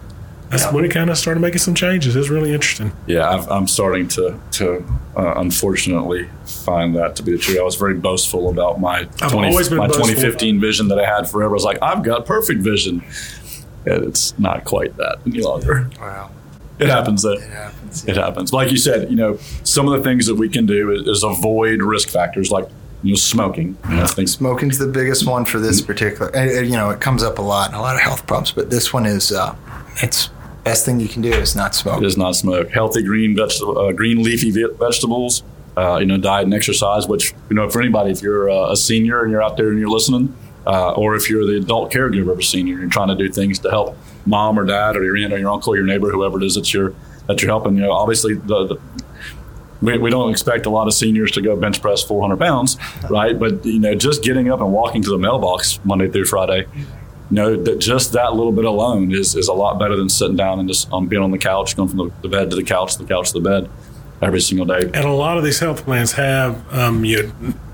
That's 0.50 0.72
when 0.72 0.84
it 0.84 0.92
kind 0.92 1.10
of 1.10 1.18
started 1.18 1.40
making 1.40 1.58
some 1.58 1.74
changes. 1.74 2.14
It's 2.14 2.28
really 2.28 2.52
interesting. 2.54 2.92
yeah, 3.06 3.28
I've, 3.28 3.50
I'm 3.50 3.66
starting 3.66 4.06
to 4.08 4.38
to 4.52 4.84
uh, 5.16 5.34
unfortunately 5.36 6.28
find 6.44 6.94
that 6.96 7.16
to 7.16 7.22
be 7.22 7.32
the 7.32 7.38
truth. 7.38 7.58
I 7.58 7.62
was 7.62 7.74
very 7.76 7.94
boastful 7.94 8.48
about 8.48 8.80
my 8.80 9.08
I've 9.20 9.34
always 9.34 9.68
been 9.68 9.78
my 9.78 9.86
boastful. 9.88 10.06
2015 10.06 10.60
vision 10.60 10.88
that 10.88 10.98
I 11.00 11.06
had 11.06 11.28
forever. 11.28 11.52
I 11.52 11.54
was 11.54 11.64
like, 11.64 11.78
I've 11.82 12.02
got 12.04 12.26
perfect 12.26 12.60
vision, 12.60 13.04
and 13.86 14.04
it's 14.04 14.38
not 14.38 14.64
quite 14.64 14.96
that 14.98 15.18
any 15.26 15.40
longer. 15.40 15.90
Wow. 16.00 16.30
It 16.78 16.88
happens 16.88 17.22
though. 17.22 17.32
It 17.32 17.50
happens. 17.50 18.04
It 18.06 18.16
happens. 18.16 18.52
Like 18.52 18.70
you 18.70 18.76
said, 18.76 19.10
you 19.10 19.16
know, 19.16 19.38
some 19.64 19.88
of 19.88 19.96
the 19.98 20.04
things 20.04 20.26
that 20.26 20.34
we 20.34 20.48
can 20.48 20.66
do 20.66 20.92
is, 20.92 21.08
is 21.08 21.22
avoid 21.24 21.80
risk 21.82 22.10
factors 22.10 22.50
like 22.50 22.68
you 23.02 23.12
know 23.12 23.16
smoking. 23.16 23.76
You 23.88 23.96
know, 23.96 24.06
things. 24.06 24.32
Smoking's 24.32 24.78
the 24.78 24.86
biggest 24.86 25.26
one 25.26 25.44
for 25.44 25.58
this 25.58 25.80
particular. 25.80 26.28
and, 26.36 26.50
and, 26.50 26.66
you 26.66 26.74
know, 26.76 26.90
it 26.90 27.00
comes 27.00 27.22
up 27.22 27.38
a 27.38 27.42
lot 27.42 27.70
in 27.70 27.74
a 27.74 27.80
lot 27.80 27.94
of 27.96 28.02
health 28.02 28.26
problems, 28.26 28.52
but 28.52 28.68
this 28.70 28.92
one 28.92 29.06
is 29.06 29.32
uh, 29.32 29.56
it's 30.02 30.28
best 30.66 30.84
thing 30.84 30.98
you 30.98 31.08
can 31.08 31.22
do 31.22 31.30
is 31.30 31.54
not 31.54 31.74
smoke. 31.76 32.02
Does 32.02 32.18
not 32.18 32.34
smoke. 32.34 32.70
Healthy 32.70 33.04
green 33.04 33.36
vegetable, 33.36 33.78
uh, 33.78 33.92
green 33.92 34.22
leafy 34.22 34.50
vegetables. 34.50 35.44
Uh, 35.76 35.98
you 35.98 36.06
know, 36.06 36.16
diet 36.16 36.44
and 36.44 36.54
exercise. 36.54 37.06
Which 37.06 37.34
you 37.48 37.56
know, 37.56 37.70
for 37.70 37.80
anybody, 37.80 38.10
if 38.10 38.20
you're 38.20 38.50
uh, 38.50 38.72
a 38.72 38.76
senior 38.76 39.22
and 39.22 39.30
you're 39.30 39.42
out 39.42 39.56
there 39.56 39.68
and 39.68 39.78
you're 39.78 39.90
listening, 39.90 40.34
uh, 40.66 40.92
or 40.92 41.14
if 41.14 41.30
you're 41.30 41.46
the 41.46 41.58
adult 41.58 41.92
caregiver 41.92 42.32
of 42.32 42.38
a 42.38 42.42
senior 42.42 42.72
and 42.74 42.82
you're 42.82 42.90
trying 42.90 43.08
to 43.08 43.14
do 43.14 43.30
things 43.30 43.60
to 43.60 43.70
help 43.70 43.96
mom 44.26 44.58
or 44.58 44.64
dad 44.64 44.96
or 44.96 45.04
your 45.04 45.16
aunt 45.16 45.32
or 45.32 45.38
your 45.38 45.52
uncle 45.52 45.72
or 45.72 45.76
your 45.76 45.86
neighbor, 45.86 46.10
whoever 46.10 46.38
it 46.42 46.44
is 46.44 46.56
that 46.56 46.74
you're 46.74 46.94
that 47.28 47.40
you're 47.40 47.50
helping. 47.50 47.76
You 47.76 47.82
know, 47.82 47.92
obviously 47.92 48.34
the, 48.34 48.66
the 48.66 48.80
we, 49.82 49.98
we 49.98 50.10
don't 50.10 50.30
expect 50.30 50.66
a 50.66 50.70
lot 50.70 50.86
of 50.86 50.94
seniors 50.94 51.30
to 51.32 51.42
go 51.42 51.54
bench 51.54 51.80
press 51.80 52.02
400 52.02 52.38
pounds, 52.38 52.76
right? 53.10 53.38
But 53.38 53.64
you 53.64 53.78
know, 53.78 53.94
just 53.94 54.24
getting 54.24 54.50
up 54.50 54.60
and 54.60 54.72
walking 54.72 55.02
to 55.02 55.10
the 55.10 55.18
mailbox 55.18 55.78
Monday 55.84 56.08
through 56.08 56.24
Friday, 56.24 56.66
you 57.30 57.34
know, 57.36 57.56
that 57.56 57.78
just 57.78 58.12
that 58.12 58.34
little 58.34 58.52
bit 58.52 58.64
alone 58.64 59.12
is, 59.12 59.34
is 59.34 59.48
a 59.48 59.52
lot 59.52 59.78
better 59.78 59.96
than 59.96 60.08
sitting 60.08 60.36
down 60.36 60.60
and 60.60 60.68
just 60.68 60.92
um, 60.92 61.08
being 61.08 61.22
on 61.22 61.32
the 61.32 61.38
couch, 61.38 61.76
going 61.76 61.88
from 61.88 61.98
the, 61.98 62.12
the 62.22 62.28
bed 62.28 62.50
to 62.50 62.56
the 62.56 62.62
couch, 62.62 62.96
the 62.96 63.04
couch 63.04 63.32
to 63.32 63.40
the 63.40 63.48
bed 63.48 63.68
every 64.22 64.40
single 64.40 64.66
day. 64.66 64.80
And 64.80 65.04
a 65.04 65.12
lot 65.12 65.36
of 65.36 65.44
these 65.44 65.58
health 65.58 65.84
plans 65.84 66.12
have 66.12 66.72
um, 66.72 67.04
you 67.04 67.32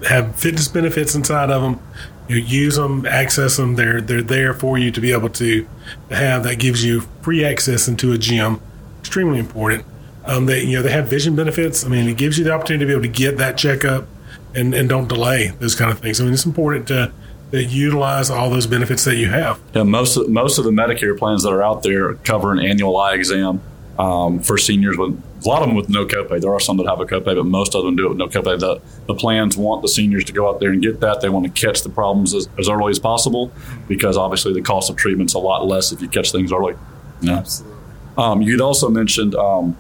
have 0.09 0.37
fitness 0.37 0.69
benefits 0.69 1.15
inside 1.15 1.51
of 1.51 1.63
them. 1.63 1.81
You 2.29 2.37
use 2.37 2.77
them, 2.77 3.05
access 3.05 3.57
them. 3.57 3.75
They're 3.75 4.01
they're 4.01 4.23
there 4.23 4.55
for 4.55 4.79
you 4.79 4.91
to 4.91 5.01
be 5.01 5.13
able 5.13 5.29
to 5.31 5.67
have. 6.11 6.45
That 6.45 6.59
gives 6.59 6.85
you 6.85 7.03
free 7.21 7.45
access 7.45 7.89
into 7.89 8.13
a 8.13 8.19
gym. 8.19 8.61
Extremely 9.01 9.39
important. 9.39 9.85
Um, 10.25 10.47
they 10.47 10.63
you 10.63 10.77
know 10.77 10.83
they 10.83 10.93
have 10.93 11.09
vision 11.09 11.37
benefits. 11.37 11.85
I 11.85 11.89
mean, 11.89 12.09
it 12.09 12.17
gives 12.17 12.39
you 12.39 12.45
the 12.45 12.53
opportunity 12.53 12.85
to 12.85 12.87
be 12.87 12.93
able 12.93 13.03
to 13.03 13.09
get 13.09 13.37
that 13.39 13.59
checkup 13.59 14.07
and 14.55 14.73
and 14.73 14.89
don't 14.89 15.09
delay 15.09 15.49
those 15.59 15.75
kind 15.75 15.91
of 15.91 15.99
things. 15.99 16.21
I 16.21 16.25
mean, 16.25 16.33
it's 16.33 16.47
important 16.47 16.89
to 16.89 17.13
to 17.53 17.63
utilize 17.63 18.31
all 18.31 18.51
those 18.51 18.67
benefits 18.67 19.05
that 19.05 19.17
you 19.17 19.29
have. 19.29 19.61
Yeah, 19.75 19.83
most 19.83 20.17
of, 20.17 20.29
most 20.29 20.59
of 20.59 20.65
the 20.65 20.71
Medicare 20.71 21.17
plans 21.17 21.43
that 21.43 21.53
are 21.53 21.63
out 21.63 21.83
there 21.83 22.15
cover 22.15 22.53
an 22.53 22.59
annual 22.59 22.97
eye 22.97 23.15
exam 23.15 23.63
um, 23.99 24.41
for 24.41 24.57
seniors. 24.59 24.97
With 24.97 25.23
a 25.45 25.49
lot 25.49 25.63
of 25.63 25.69
them 25.69 25.77
with 25.77 25.89
no 25.89 26.07
copay. 26.07 26.41
There 26.41 26.53
are 26.53 26.61
some 26.61 26.77
that 26.79 26.87
have 26.87 27.01
a 27.01 27.05
copay, 27.05 27.35
but 27.35 27.45
most 27.45 27.75
of 27.75 27.85
them 27.85 27.97
do 27.97 28.07
it 28.07 28.09
with 28.11 28.19
no 28.19 28.29
copay. 28.29 28.59
The, 28.59 28.81
the 29.07 29.15
plans 29.15 29.57
want 29.57 29.83
the 29.83 29.89
seniors 29.89 30.25
to 30.25 30.33
go 30.33 30.49
out 30.49 30.61
there 30.61 30.71
and 30.71 30.81
get 30.81 31.01
that. 31.01 31.21
They 31.21 31.29
want 31.29 31.55
to 31.55 31.67
catch 31.67 31.83
the 31.83 31.91
problems 31.91 32.35
as, 32.35 32.49
as 32.59 32.69
early 32.69 32.91
as 32.91 32.99
possible 32.99 33.53
because 33.89 34.17
obviously 34.17 34.53
the 34.55 34.63
cost 34.63 34.89
of 34.89 34.97
treatment's 34.97 35.35
a 35.35 35.39
lot 35.39 35.67
less 35.67 35.93
if 35.93 36.01
you 36.01 36.09
catch 36.09 36.33
things 36.33 36.53
early. 36.53 36.75
You 37.21 37.29
know? 37.29 37.37
Absolutely. 37.39 37.79
Um, 38.17 38.43
you'd 38.43 38.61
also 38.61 38.89
mentioned 38.89 39.35
um, 39.35 39.77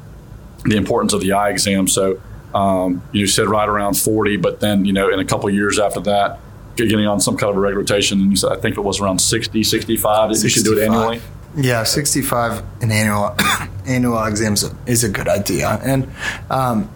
the 0.64 0.76
importance 0.76 1.12
of 1.12 1.20
the 1.20 1.32
eye 1.32 1.50
exam. 1.50 1.86
So 1.88 2.20
um, 2.54 3.02
you 3.12 3.26
said 3.26 3.48
right 3.48 3.68
around 3.68 3.94
40, 3.94 4.36
but 4.38 4.60
then, 4.60 4.84
you 4.84 4.92
know, 4.92 5.08
in 5.10 5.20
a 5.20 5.24
couple 5.24 5.48
of 5.48 5.54
years 5.54 5.78
after 5.78 6.00
that, 6.00 6.30
get- 6.32 6.40
getting 6.76 7.06
on 7.06 7.20
some 7.20 7.36
kind 7.36 7.50
of 7.50 7.56
a 7.56 7.60
regular 7.60 7.80
rotation. 7.80 8.20
And 8.20 8.30
you 8.30 8.36
said, 8.36 8.52
I 8.52 8.56
think 8.56 8.76
it 8.76 8.80
was 8.80 9.00
around 9.00 9.20
60, 9.20 9.62
65. 9.62 10.30
that 10.30 10.42
You 10.42 10.48
should 10.48 10.64
do 10.64 10.78
it 10.78 10.84
annually. 10.84 11.20
Yeah, 11.56 11.82
65 11.82 12.62
an 12.80 12.90
annual 12.90 13.36
annual 13.86 14.24
exams 14.24 14.64
is 14.86 15.04
a 15.04 15.08
good 15.08 15.28
idea. 15.28 15.78
And, 15.84 16.10
um, 16.50 16.88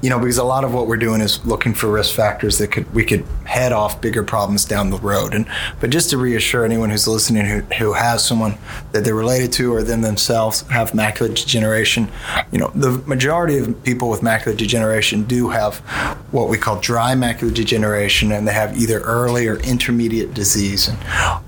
you 0.00 0.10
know, 0.10 0.18
because 0.18 0.38
a 0.38 0.44
lot 0.44 0.64
of 0.64 0.72
what 0.72 0.86
we're 0.86 0.96
doing 0.96 1.20
is 1.20 1.44
looking 1.44 1.74
for 1.74 1.90
risk 1.90 2.14
factors 2.14 2.58
that 2.58 2.70
could 2.70 2.92
we 2.94 3.04
could 3.04 3.24
head 3.44 3.72
off 3.72 4.00
bigger 4.00 4.22
problems 4.22 4.64
down 4.64 4.90
the 4.90 4.98
road. 4.98 5.34
And 5.34 5.46
but 5.80 5.90
just 5.90 6.10
to 6.10 6.18
reassure 6.18 6.64
anyone 6.64 6.90
who's 6.90 7.08
listening 7.08 7.46
who, 7.46 7.60
who 7.74 7.92
has 7.94 8.24
someone 8.24 8.56
that 8.92 9.04
they're 9.04 9.14
related 9.14 9.52
to 9.54 9.72
or 9.72 9.82
them 9.82 10.02
themselves 10.02 10.62
have 10.68 10.92
macular 10.92 11.34
degeneration, 11.34 12.08
you 12.52 12.58
know, 12.58 12.70
the 12.74 12.90
majority 13.06 13.58
of 13.58 13.82
people 13.82 14.08
with 14.08 14.20
macular 14.20 14.56
degeneration 14.56 15.24
do 15.24 15.48
have 15.48 15.78
what 16.30 16.48
we 16.48 16.58
call 16.58 16.78
dry 16.80 17.14
macular 17.14 17.52
degeneration, 17.52 18.32
and 18.32 18.46
they 18.46 18.52
have 18.52 18.76
either 18.76 19.00
early 19.00 19.48
or 19.48 19.56
intermediate 19.60 20.34
disease. 20.34 20.88
And 20.88 20.98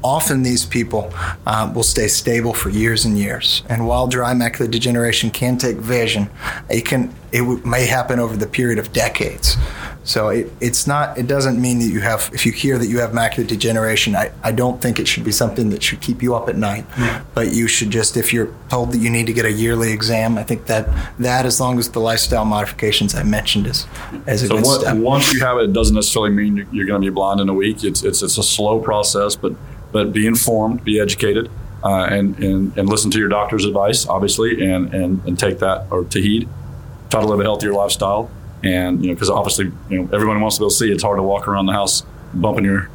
often 0.03 0.43
these 0.43 0.65
people 0.67 1.13
um, 1.47 1.75
will 1.75 1.83
stay 1.83 2.09
stable 2.09 2.55
for 2.55 2.71
years 2.71 3.05
and 3.05 3.19
years. 3.19 3.63
And 3.69 3.87
while 3.87 4.09
dry 4.09 4.33
macular 4.35 4.71
degeneration 4.71 5.31
can 5.31 5.59
take 5.59 5.77
vision, 5.77 6.31
it 6.69 6.85
can 6.85 7.15
it 7.33 7.41
w- 7.41 7.63
may 7.65 7.87
happen 7.87 8.19
over 8.19 8.37
the 8.37 8.47
period 8.47 8.79
of 8.79 8.93
decades. 8.93 9.57
So 10.03 10.31
it, 10.31 10.51
it's 10.61 10.87
not. 10.87 11.19
It 11.19 11.27
doesn't 11.27 11.61
mean 11.61 11.79
that 11.81 11.89
you 11.89 12.01
have. 12.01 12.31
If 12.33 12.47
you 12.47 12.53
hear 12.53 12.79
that 12.79 12.87
you 12.87 12.99
have 13.01 13.11
macular 13.13 13.47
degeneration, 13.47 14.17
I, 14.17 14.33
I 14.43 14.51
don't 14.51 14.81
think 14.81 14.99
it 14.99 15.07
should 15.07 15.25
be 15.25 15.31
something 15.31 15.69
that 15.71 15.83
should 15.83 16.01
keep 16.01 16.23
you 16.23 16.35
up 16.35 16.49
at 16.49 16.57
night. 16.57 16.87
But 17.35 17.53
you 17.53 17.69
should 17.69 17.91
just, 17.91 18.17
if 18.17 18.33
you're 18.33 18.53
told 18.71 18.93
that 18.93 18.99
you 18.99 19.11
need 19.11 19.27
to 19.27 19.33
get 19.35 19.45
a 19.45 19.53
yearly 19.53 19.93
exam, 19.93 20.39
I 20.39 20.43
think 20.43 20.67
that 20.67 20.89
that 21.19 21.45
as 21.45 21.61
long 21.61 21.79
as 21.79 21.91
the 21.91 22.01
lifestyle 22.01 22.47
modifications 22.47 23.15
I 23.15 23.23
mentioned 23.25 23.67
is 23.67 23.87
is 24.27 24.43
a 24.43 24.47
So 24.49 24.57
good 24.57 24.65
what, 24.65 24.81
step. 24.81 24.97
once 24.97 25.33
you 25.35 25.41
have 25.41 25.59
it, 25.59 25.65
it 25.65 25.73
doesn't 25.75 25.95
necessarily 25.95 26.31
mean 26.31 26.57
you're, 26.57 26.67
you're 26.73 26.87
going 26.87 27.03
to 27.03 27.07
be 27.07 27.15
blind 27.15 27.41
in 27.41 27.49
a 27.51 27.55
week. 27.55 27.85
It's, 27.85 28.03
it's, 28.03 28.23
it's 28.23 28.39
a 28.39 28.43
slow 28.43 28.81
process, 28.81 29.37
but, 29.37 29.53
but 29.93 30.13
be 30.15 30.27
informed, 30.27 30.83
be 30.83 30.99
educated, 30.99 31.51
uh, 31.85 32.05
and, 32.11 32.39
and, 32.43 32.77
and 32.77 32.89
listen 32.89 33.11
to 33.11 33.19
your 33.19 33.29
doctor's 33.29 33.67
advice, 33.67 34.07
obviously, 34.09 34.65
and, 34.71 34.93
and, 34.95 35.23
and 35.27 35.39
take 35.39 35.59
that 35.59 35.87
or 35.91 36.05
to 36.05 36.21
heed. 36.21 36.49
Try 37.11 37.21
to 37.21 37.27
live 37.27 37.41
a 37.41 37.43
healthier 37.43 37.73
lifestyle. 37.73 38.31
And, 38.63 39.03
you 39.03 39.09
know, 39.09 39.15
because 39.15 39.31
obviously, 39.31 39.73
you 39.89 40.03
know, 40.03 40.11
everyone 40.13 40.41
wants 40.41 40.57
to 40.57 40.61
be 40.61 40.65
able 40.65 40.71
to 40.71 40.77
see. 40.77 40.91
It's 40.91 41.03
hard 41.03 41.19
to 41.19 41.23
walk 41.23 41.49
around 41.49 41.67
the 41.67 41.73
house 41.73 42.05
bumping 42.35 42.65
your, 42.65 42.91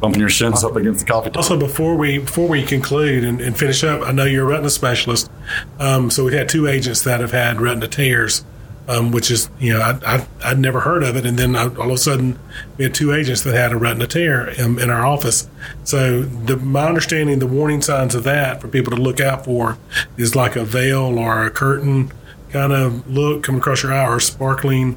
bumping 0.00 0.20
your 0.20 0.28
shins 0.28 0.62
up 0.62 0.76
against 0.76 1.00
the 1.00 1.06
coffee 1.06 1.30
table. 1.30 1.38
Also, 1.38 1.58
before 1.58 1.96
we 1.96 2.18
before 2.18 2.48
we 2.48 2.62
conclude 2.62 3.24
and, 3.24 3.40
and 3.40 3.58
finish 3.58 3.82
up, 3.82 4.02
I 4.02 4.12
know 4.12 4.24
you're 4.24 4.44
a 4.44 4.48
retina 4.48 4.70
specialist. 4.70 5.30
Um, 5.78 6.10
so 6.10 6.24
we've 6.24 6.34
had 6.34 6.48
two 6.48 6.66
agents 6.66 7.02
that 7.04 7.20
have 7.20 7.32
had 7.32 7.60
retina 7.60 7.88
tears, 7.88 8.44
um, 8.88 9.10
which 9.10 9.30
is 9.30 9.48
you 9.58 9.72
know 9.72 9.80
I, 9.80 10.16
I 10.16 10.26
I'd 10.44 10.58
never 10.58 10.80
heard 10.80 11.02
of 11.02 11.16
it, 11.16 11.24
and 11.24 11.38
then 11.38 11.56
I, 11.56 11.62
all 11.62 11.86
of 11.86 11.90
a 11.90 11.98
sudden 11.98 12.38
we 12.76 12.84
had 12.84 12.94
two 12.94 13.14
agents 13.14 13.42
that 13.42 13.54
had 13.54 13.72
a 13.72 13.76
retina 13.76 14.06
tear 14.06 14.48
in, 14.48 14.78
in 14.78 14.90
our 14.90 15.06
office. 15.06 15.48
So 15.84 16.22
the, 16.22 16.56
my 16.58 16.86
understanding, 16.86 17.38
the 17.38 17.46
warning 17.46 17.80
signs 17.82 18.14
of 18.14 18.24
that 18.24 18.60
for 18.60 18.68
people 18.68 18.94
to 18.94 19.00
look 19.00 19.18
out 19.18 19.44
for 19.44 19.78
is 20.16 20.36
like 20.36 20.56
a 20.56 20.64
veil 20.64 21.18
or 21.18 21.46
a 21.46 21.50
curtain 21.50 22.12
kind 22.56 22.72
of 22.72 23.06
look 23.08 23.42
coming 23.42 23.60
across 23.60 23.82
your 23.82 23.92
eye 23.92 24.06
or 24.06 24.18
sparkling 24.18 24.96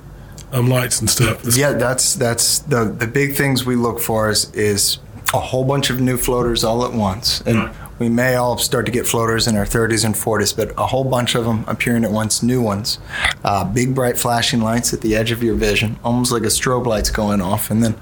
um, 0.54 0.70
lights 0.70 1.00
and 1.02 1.10
stuff. 1.10 1.44
Yeah, 1.58 1.74
that's 1.74 2.16
that's 2.16 2.60
the 2.60 2.86
the 2.86 3.08
big 3.08 3.36
things 3.36 3.66
we 3.66 3.76
look 3.76 4.00
for 4.00 4.30
is 4.30 4.52
is 4.54 5.00
a 5.34 5.40
whole 5.40 5.66
bunch 5.66 5.90
of 5.90 6.00
new 6.00 6.18
floaters 6.18 6.64
all 6.64 6.86
at 6.86 6.94
once, 6.94 7.42
and 7.42 7.70
we 8.00 8.10
may 8.10 8.36
all 8.36 8.58
start 8.58 8.86
to 8.86 8.92
get 8.92 9.06
floaters 9.06 9.48
in 9.48 9.56
our 9.58 9.66
30s 9.66 10.06
and 10.06 10.16
40s, 10.16 10.56
but 10.56 10.72
a 10.78 10.88
whole 10.88 11.04
bunch 11.04 11.36
of 11.36 11.46
them 11.46 11.64
appearing 11.68 12.04
at 12.06 12.12
once, 12.12 12.42
new 12.42 12.62
ones, 12.62 12.98
uh, 13.44 13.64
big 13.66 13.94
bright 13.94 14.18
flashing 14.18 14.62
lights 14.62 14.94
at 14.94 15.02
the 15.02 15.16
edge 15.16 15.32
of 15.32 15.44
your 15.44 15.56
vision, 15.56 16.00
almost 16.04 16.32
like 16.32 16.44
a 16.44 16.48
strobe 16.48 16.86
light's 16.86 17.10
going 17.10 17.42
off, 17.42 17.70
and 17.70 17.84
then 17.84 17.94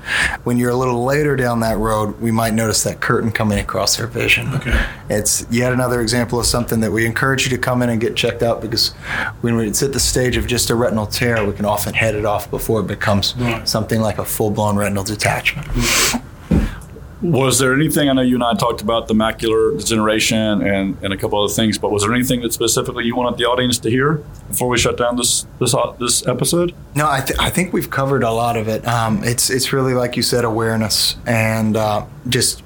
when 0.43 0.57
you're 0.57 0.69
a 0.69 0.75
little 0.75 1.03
later 1.03 1.36
down 1.36 1.60
that 1.62 1.77
road, 1.77 2.19
we 2.21 2.31
might 2.31 2.53
notice 2.53 2.83
that 2.83 2.99
curtain 2.99 3.31
coming 3.31 3.60
across 3.60 3.99
our 3.99 4.07
vision. 4.07 4.47
Okay. 4.55 4.86
It's 5.10 5.45
yet 5.49 5.73
another 5.73 6.01
example 6.01 6.39
of 6.39 6.45
something 6.45 6.79
that 6.81 6.91
we 6.91 7.05
encourage 7.05 7.43
you 7.43 7.49
to 7.55 7.57
come 7.62 7.81
in 7.81 7.89
and 7.89 7.99
get 7.99 8.15
checked 8.15 8.43
out 8.43 8.62
because 8.62 8.89
when 9.41 9.60
it's 9.60 9.81
at 9.81 9.93
the 9.93 9.99
stage 9.99 10.38
of 10.38 10.45
just 10.47 10.69
a 10.69 10.75
retinal 10.75 11.07
tear, 11.07 11.43
we 11.45 11.53
can 11.53 11.65
often 11.65 11.93
head 11.93 12.13
it 12.15 12.25
off 12.25 12.49
before 12.51 12.81
it 12.81 12.88
becomes 12.88 13.36
Right. 13.38 13.67
something 13.67 14.01
like 14.01 14.17
a 14.19 14.25
full 14.25 14.51
blown 14.51 14.75
retinal 14.75 15.03
detachment. 15.03 15.67
Was 17.21 17.58
there 17.58 17.73
anything, 17.73 18.10
I 18.10 18.13
know 18.13 18.21
you 18.21 18.36
and 18.36 18.43
I 18.43 18.53
talked 18.53 18.82
about 18.82 19.08
the 19.08 19.15
macular 19.15 19.75
degeneration 19.77 20.62
and, 20.62 20.97
and 21.01 21.12
a 21.12 21.17
couple 21.17 21.43
other 21.43 21.51
things, 21.51 21.80
but 21.80 21.91
was 21.91 22.03
there 22.03 22.13
anything 22.13 22.41
that 22.41 22.53
specifically 22.53 23.06
you 23.06 23.15
wanted 23.15 23.39
the 23.39 23.45
audience 23.45 23.80
to 23.80 23.89
hear 23.89 24.23
before 24.49 24.67
we 24.67 24.77
shut 24.77 24.97
down 24.97 25.15
this 25.15 25.47
this 25.60 25.73
this 25.99 26.27
episode? 26.27 26.75
No, 26.95 27.10
I, 27.10 27.21
th- 27.21 27.39
I 27.39 27.49
think 27.49 27.73
we've 27.73 27.89
covered 27.89 28.21
a 28.21 28.32
lot 28.32 28.56
of 28.56 28.67
it. 28.67 28.88
Um, 28.88 29.23
it's 29.23 29.49
it's 29.49 29.73
really 29.73 29.95
like 29.95 30.15
you 30.15 30.21
said, 30.21 30.45
awareness 30.45 31.15
and 31.25 31.75
uh, 31.75 32.06
just 32.30 32.63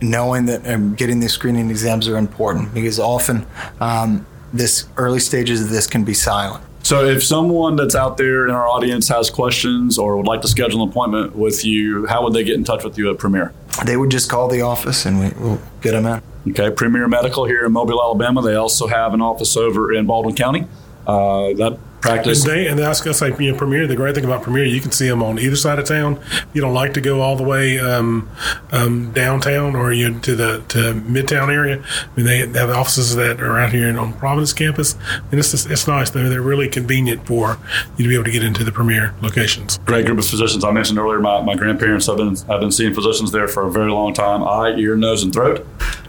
knowing 0.00 0.46
that 0.46 0.66
um, 0.66 0.94
getting 0.94 1.20
these 1.20 1.32
screening 1.32 1.68
exams 1.70 2.08
are 2.08 2.16
important 2.16 2.72
because 2.72 2.98
often 2.98 3.46
um, 3.80 4.26
this 4.52 4.88
early 4.96 5.20
stages 5.20 5.62
of 5.62 5.68
this 5.68 5.86
can 5.86 6.02
be 6.04 6.14
silent. 6.14 6.64
So, 6.86 7.04
if 7.04 7.24
someone 7.24 7.74
that's 7.74 7.96
out 7.96 8.16
there 8.16 8.46
in 8.46 8.54
our 8.54 8.68
audience 8.68 9.08
has 9.08 9.28
questions 9.28 9.98
or 9.98 10.16
would 10.16 10.28
like 10.28 10.42
to 10.42 10.46
schedule 10.46 10.84
an 10.84 10.88
appointment 10.88 11.34
with 11.34 11.64
you, 11.64 12.06
how 12.06 12.22
would 12.22 12.32
they 12.32 12.44
get 12.44 12.54
in 12.54 12.62
touch 12.62 12.84
with 12.84 12.96
you 12.96 13.10
at 13.10 13.18
Premier? 13.18 13.52
They 13.84 13.96
would 13.96 14.12
just 14.12 14.30
call 14.30 14.46
the 14.46 14.60
office 14.60 15.04
and 15.04 15.18
we, 15.18 15.30
we'll 15.30 15.60
get 15.80 16.00
them 16.00 16.06
in. 16.06 16.22
Okay, 16.52 16.70
Premier 16.70 17.08
Medical 17.08 17.44
here 17.44 17.66
in 17.66 17.72
Mobile, 17.72 18.00
Alabama. 18.00 18.40
They 18.40 18.54
also 18.54 18.86
have 18.86 19.14
an 19.14 19.20
office 19.20 19.56
over 19.56 19.92
in 19.92 20.06
Baldwin 20.06 20.36
County. 20.36 20.68
Uh, 21.06 21.52
that 21.54 21.78
practice. 22.00 22.44
And, 22.44 22.52
they, 22.52 22.66
and 22.68 22.80
I 22.80 22.88
was 22.88 23.00
going 23.00 23.14
to 23.16 23.44
you 23.44 23.52
know, 23.52 23.58
Premier, 23.58 23.86
the 23.86 23.96
great 23.96 24.14
thing 24.14 24.24
about 24.24 24.42
Premier, 24.42 24.64
you 24.64 24.80
can 24.80 24.92
see 24.92 25.08
them 25.08 25.22
on 25.22 25.38
either 25.38 25.56
side 25.56 25.78
of 25.78 25.84
town. 25.84 26.20
You 26.52 26.60
don't 26.60 26.74
like 26.74 26.94
to 26.94 27.00
go 27.00 27.20
all 27.20 27.36
the 27.36 27.42
way 27.42 27.78
um, 27.78 28.28
um, 28.72 29.12
downtown 29.12 29.76
or 29.76 29.92
you 29.92 30.18
to 30.20 30.36
the 30.36 30.64
to 30.68 30.94
Midtown 30.94 31.52
area. 31.52 31.82
I 31.82 32.16
mean, 32.16 32.26
they 32.26 32.38
have 32.58 32.70
offices 32.70 33.14
that 33.16 33.40
are 33.40 33.58
out 33.58 33.72
here 33.72 33.96
on 33.98 34.12
Providence 34.14 34.52
campus, 34.52 34.96
and 35.30 35.38
it's 35.38 35.50
just, 35.50 35.70
it's 35.70 35.86
nice. 35.86 36.10
They're, 36.10 36.28
they're 36.28 36.42
really 36.42 36.68
convenient 36.68 37.26
for 37.26 37.58
you 37.96 38.04
to 38.04 38.08
be 38.08 38.14
able 38.14 38.24
to 38.24 38.30
get 38.30 38.44
into 38.44 38.64
the 38.64 38.72
Premier 38.72 39.14
locations. 39.20 39.78
Great 39.78 40.06
group 40.06 40.18
of 40.18 40.26
physicians. 40.26 40.64
I 40.64 40.70
mentioned 40.70 40.98
earlier, 40.98 41.20
my, 41.20 41.40
my 41.42 41.54
grandparents 41.54 42.06
have 42.06 42.18
been 42.18 42.36
have 42.36 42.60
been 42.60 42.72
seeing 42.72 42.94
physicians 42.94 43.32
there 43.32 43.48
for 43.48 43.66
a 43.66 43.70
very 43.70 43.90
long 43.90 44.14
time. 44.14 44.42
Eye, 44.42 44.74
ear, 44.76 44.96
nose, 44.96 45.22
and 45.22 45.32
throat. 45.32 45.66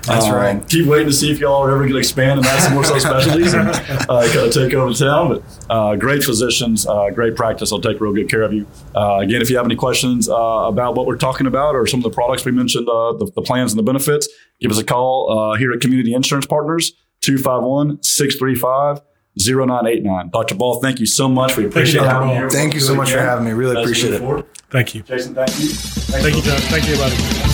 That's 0.07 0.25
Um, 0.25 0.33
right. 0.35 0.67
Keep 0.69 0.85
waiting 0.87 1.07
to 1.07 1.13
see 1.13 1.31
if 1.31 1.39
y'all 1.39 1.63
are 1.63 1.69
ever 1.71 1.79
going 1.81 1.91
to 1.91 1.97
expand 1.97 2.39
and 2.39 2.47
add 2.47 2.63
some 2.63 2.73
more 2.73 2.83
subspecialties 2.91 3.53
and 3.59 3.69
uh, 4.09 4.25
kind 4.33 4.47
of 4.47 4.53
take 4.53 4.73
over 4.73 4.91
the 4.93 4.97
town. 5.05 5.27
But 5.29 5.43
uh, 5.69 5.95
great 5.97 6.23
physicians, 6.23 6.87
uh, 6.87 7.09
great 7.11 7.35
practice. 7.35 7.71
I'll 7.71 7.81
take 7.81 7.99
real 7.99 8.13
good 8.13 8.29
care 8.29 8.43
of 8.43 8.53
you. 8.53 8.65
Uh, 8.95 9.17
again, 9.17 9.41
if 9.41 9.49
you 9.49 9.57
have 9.57 9.65
any 9.65 9.75
questions 9.75 10.29
uh, 10.29 10.33
about 10.35 10.95
what 10.95 11.05
we're 11.07 11.17
talking 11.17 11.45
about 11.47 11.75
or 11.75 11.85
some 11.87 11.99
of 11.99 12.03
the 12.05 12.09
products 12.09 12.45
we 12.45 12.51
mentioned, 12.51 12.87
uh, 12.89 13.13
the, 13.13 13.31
the 13.35 13.41
plans 13.41 13.73
and 13.73 13.79
the 13.79 13.83
benefits, 13.83 14.27
give 14.61 14.71
us 14.71 14.77
a 14.79 14.83
call 14.83 15.31
uh, 15.37 15.57
here 15.57 15.71
at 15.73 15.81
Community 15.81 16.13
Insurance 16.13 16.45
Partners, 16.45 16.93
251 17.21 18.01
635 18.01 19.01
0989. 19.39 20.29
Dr. 20.31 20.55
Ball, 20.55 20.81
thank 20.81 20.99
you 20.99 21.05
so 21.05 21.27
much. 21.29 21.57
We 21.57 21.65
appreciate 21.65 22.01
Dr. 22.01 22.25
having 22.25 22.29
you 22.43 22.49
Thank 22.49 22.73
you 22.73 22.79
so 22.79 22.95
much 22.95 23.11
for 23.11 23.19
having 23.19 23.45
me. 23.45 23.51
Really 23.51 23.71
As 23.71 23.77
we 23.77 23.83
appreciate 23.83 24.13
it. 24.15 24.19
forward. 24.19 24.45
Thank 24.71 24.95
you. 24.95 25.01
Jason, 25.03 25.35
thank 25.35 25.49
you. 25.59 25.67
Thanks 25.67 26.23
Thank 26.23 26.35
you, 26.37 26.41
for- 26.41 26.47
John. 26.49 26.57
Thank 26.71 26.87
you, 26.87 26.93
everybody. 26.95 27.46